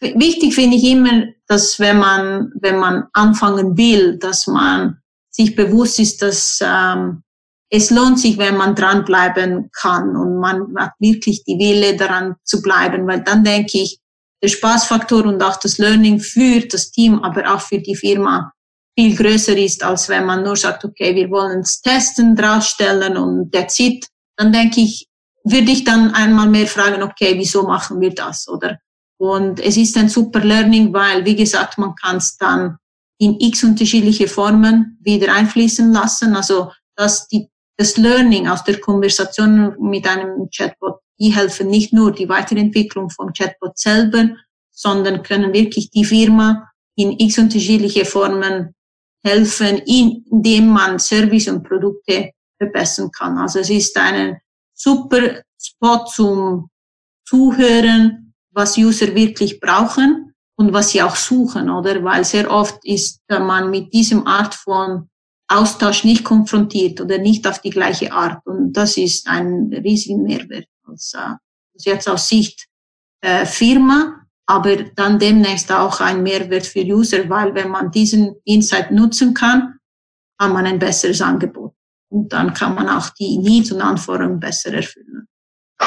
Wichtig 0.00 0.54
finde 0.54 0.76
ich 0.76 0.84
immer, 0.84 1.28
dass 1.46 1.80
wenn 1.80 1.98
man, 1.98 2.52
wenn 2.60 2.78
man 2.78 3.04
anfangen 3.14 3.78
will, 3.78 4.18
dass 4.18 4.46
man 4.46 4.98
sich 5.30 5.56
bewusst 5.56 5.98
ist, 5.98 6.20
dass 6.20 6.60
ähm, 6.62 7.22
es 7.70 7.90
lohnt 7.90 8.20
sich, 8.20 8.38
wenn 8.38 8.56
man 8.56 8.74
dranbleiben 8.74 9.70
kann 9.72 10.16
und 10.16 10.38
man 10.38 10.74
hat 10.76 10.92
wirklich 10.98 11.44
die 11.44 11.58
Wille 11.58 11.96
daran 11.96 12.36
zu 12.44 12.62
bleiben, 12.62 13.06
weil 13.06 13.22
dann 13.22 13.42
denke 13.44 13.78
ich, 13.78 13.98
der 14.42 14.48
Spaßfaktor 14.48 15.24
und 15.24 15.42
auch 15.42 15.56
das 15.56 15.78
Learning 15.78 16.20
für 16.20 16.60
das 16.60 16.90
Team, 16.90 17.20
aber 17.20 17.54
auch 17.54 17.60
für 17.60 17.78
die 17.78 17.96
Firma 17.96 18.52
viel 18.96 19.16
größer 19.16 19.56
ist, 19.56 19.82
als 19.82 20.08
wenn 20.08 20.26
man 20.26 20.44
nur 20.44 20.56
sagt, 20.56 20.84
okay, 20.84 21.14
wir 21.14 21.30
wollen 21.30 21.60
es 21.60 21.80
testen, 21.80 22.36
draufstellen 22.36 23.16
und 23.16 23.50
that's 23.52 23.78
it. 23.78 24.06
Dann 24.36 24.52
denke 24.52 24.80
ich, 24.80 25.08
würde 25.44 25.72
ich 25.72 25.84
dann 25.84 26.12
einmal 26.12 26.48
mehr 26.48 26.66
fragen, 26.66 27.02
okay, 27.02 27.34
wieso 27.36 27.64
machen 27.64 28.00
wir 28.00 28.14
das, 28.14 28.46
oder? 28.48 28.78
Und 29.18 29.60
es 29.60 29.76
ist 29.76 29.96
ein 29.96 30.08
super 30.08 30.40
Learning, 30.40 30.92
weil, 30.92 31.24
wie 31.24 31.36
gesagt, 31.36 31.78
man 31.78 31.94
kann 31.94 32.16
es 32.16 32.36
dann 32.36 32.76
in 33.18 33.38
x 33.40 33.64
unterschiedliche 33.64 34.28
Formen 34.28 34.98
wieder 35.00 35.32
einfließen 35.32 35.92
lassen. 35.92 36.36
Also 36.36 36.70
dass 36.96 37.28
die, 37.28 37.48
das 37.76 37.96
Learning 37.96 38.48
aus 38.48 38.64
der 38.64 38.80
Konversation 38.80 39.76
mit 39.80 40.06
einem 40.06 40.48
Chatbot, 40.54 41.00
die 41.18 41.34
helfen 41.34 41.68
nicht 41.68 41.92
nur 41.92 42.12
die 42.12 42.28
Weiterentwicklung 42.28 43.10
vom 43.10 43.32
Chatbot 43.32 43.78
selber, 43.78 44.30
sondern 44.70 45.22
können 45.22 45.52
wirklich 45.52 45.90
die 45.90 46.04
Firma 46.04 46.70
in 46.96 47.12
x 47.18 47.38
unterschiedliche 47.38 48.04
Formen 48.04 48.74
helfen, 49.24 49.78
indem 49.86 50.68
man 50.68 50.98
Service 50.98 51.48
und 51.48 51.62
Produkte 51.64 52.30
verbessern 52.58 53.10
kann. 53.10 53.38
Also 53.38 53.60
es 53.60 53.70
ist 53.70 53.96
ein 53.96 54.38
super 54.74 55.42
Spot 55.60 56.04
zum 56.06 56.68
Zuhören, 57.26 58.34
was 58.50 58.76
User 58.76 59.14
wirklich 59.14 59.60
brauchen 59.60 60.34
und 60.56 60.72
was 60.72 60.90
sie 60.90 61.02
auch 61.02 61.16
suchen, 61.16 61.70
oder? 61.70 62.04
Weil 62.04 62.24
sehr 62.24 62.50
oft 62.50 62.78
ist 62.84 63.20
man 63.28 63.70
mit 63.70 63.92
diesem 63.92 64.26
Art 64.26 64.54
von 64.54 65.08
Austausch 65.48 66.04
nicht 66.04 66.24
konfrontiert 66.24 67.00
oder 67.00 67.18
nicht 67.18 67.46
auf 67.46 67.60
die 67.60 67.70
gleiche 67.70 68.12
Art. 68.12 68.46
Und 68.46 68.72
das 68.72 68.96
ist 68.96 69.28
ein 69.28 69.72
riesiger 69.72 70.18
Mehrwert. 70.18 70.66
Also, 70.86 71.18
jetzt 71.78 72.08
aus 72.08 72.28
Sicht 72.28 72.66
äh, 73.20 73.44
Firma, 73.44 74.26
aber 74.46 74.76
dann 74.76 75.18
demnächst 75.18 75.70
auch 75.72 76.00
ein 76.00 76.22
Mehrwert 76.22 76.66
für 76.66 76.84
User, 76.84 77.28
weil 77.28 77.54
wenn 77.54 77.70
man 77.70 77.90
diesen 77.90 78.36
Insight 78.44 78.90
nutzen 78.90 79.34
kann, 79.34 79.78
hat 80.38 80.52
man 80.52 80.66
ein 80.66 80.78
besseres 80.78 81.20
Angebot. 81.20 81.74
Und 82.10 82.32
dann 82.32 82.52
kann 82.54 82.74
man 82.74 82.88
auch 82.88 83.10
die 83.10 83.38
Needs 83.38 83.72
und 83.72 83.80
Anforderungen 83.80 84.40
besser 84.40 84.72
erfüllen. 84.72 85.26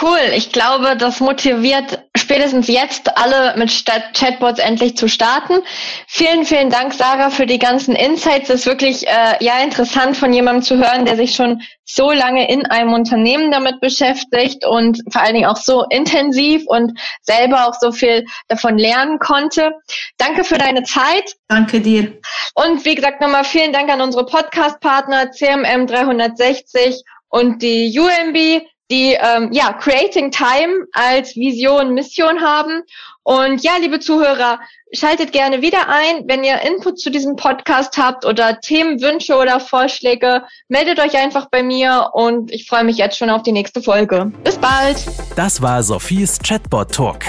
Cool. 0.02 0.20
Ich 0.36 0.52
glaube, 0.52 0.98
das 0.98 1.22
motiviert 1.22 2.04
spätestens 2.16 2.68
jetzt 2.68 3.18
alle 3.18 3.56
mit 3.58 3.72
Chatbots 4.14 4.60
endlich 4.60 4.98
zu 4.98 5.08
starten. 5.08 5.62
Vielen, 6.08 6.46
vielen 6.46 6.70
Dank, 6.70 6.94
Sarah, 6.94 7.30
für 7.30 7.46
die 7.46 7.58
ganzen 7.58 7.96
Insights. 7.96 8.50
Es 8.50 8.62
ist 8.62 8.66
wirklich 8.66 9.08
äh, 9.08 9.38
ja 9.40 9.60
interessant 9.64 10.18
von 10.18 10.34
jemandem 10.34 10.64
zu 10.64 10.78
hören, 10.78 11.06
der 11.06 11.16
sich 11.16 11.36
schon 11.36 11.62
so 11.86 12.12
lange 12.12 12.50
in 12.50 12.66
einem 12.66 12.94
Unternehmen 12.94 13.50
damit 13.50 13.80
beschäftigt 13.80 14.66
und 14.66 15.02
vor 15.10 15.22
allen 15.22 15.36
Dingen 15.36 15.48
auch 15.48 15.58
so 15.58 15.86
intensiv 15.90 16.64
und 16.68 17.00
selber 17.22 17.68
auch 17.68 17.74
so 17.80 17.94
viel 17.94 18.26
davon 18.50 18.78
lernen 18.78 19.20
konnte. 19.20 19.72
Danke 20.18 20.44
für 20.44 20.58
deine 20.58 20.84
Zeit. 20.84 21.36
Danke 21.48 21.80
dir. 21.80 22.20
Und 22.56 22.84
wie 22.84 22.96
gesagt, 22.96 23.22
nochmal 23.22 23.46
vielen 23.46 23.72
Dank 23.72 23.90
an 23.90 24.02
unsere 24.02 24.26
Podcast-Partner 24.26 25.32
CMM 25.32 25.88
360 25.88 27.04
und 27.30 27.62
die 27.62 27.98
UMB 27.98 28.68
die 28.90 29.18
ähm, 29.20 29.50
ja 29.52 29.74
Creating 29.74 30.32
Time 30.32 30.88
als 30.94 31.36
Vision, 31.36 31.94
Mission 31.94 32.42
haben. 32.42 32.84
Und 33.28 33.62
ja, 33.62 33.74
liebe 33.82 34.00
Zuhörer, 34.00 34.62
schaltet 34.94 35.34
gerne 35.34 35.62
wieder 35.62 35.90
ein, 35.90 36.24
wenn 36.28 36.46
ihr 36.46 36.62
Input 36.62 36.98
zu 36.98 37.10
diesem 37.10 37.36
Podcast 37.36 37.98
habt 37.98 38.24
oder 38.24 38.62
Themenwünsche 38.62 39.36
oder 39.36 39.60
Vorschläge, 39.60 40.44
meldet 40.70 41.02
euch 41.02 41.18
einfach 41.18 41.50
bei 41.50 41.62
mir 41.62 42.12
und 42.14 42.54
ich 42.54 42.70
freue 42.70 42.86
mich 42.86 42.96
jetzt 42.96 43.18
schon 43.18 43.30
auf 43.30 43.44
die 43.44 43.52
nächste 43.52 43.82
Folge. 43.82 44.32
Bis 44.46 44.58
bald. 44.58 45.06
Das 45.36 45.62
war 45.62 45.84
Sophies 45.84 46.40
Chatbot 46.40 46.94
Talk. 46.94 47.26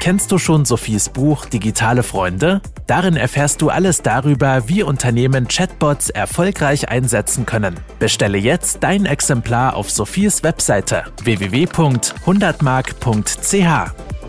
Kennst 0.00 0.32
du 0.32 0.38
schon 0.38 0.64
Sophies 0.64 1.10
Buch 1.10 1.44
Digitale 1.44 2.02
Freunde? 2.02 2.62
Darin 2.86 3.16
erfährst 3.16 3.60
du 3.60 3.68
alles 3.68 4.00
darüber, 4.00 4.66
wie 4.66 4.82
Unternehmen 4.82 5.46
Chatbots 5.46 6.08
erfolgreich 6.08 6.88
einsetzen 6.88 7.44
können. 7.44 7.78
Bestelle 7.98 8.38
jetzt 8.38 8.82
dein 8.82 9.04
Exemplar 9.04 9.76
auf 9.76 9.90
Sophies 9.90 10.42
Webseite 10.42 11.04
www.100mark.ch. 11.22 14.21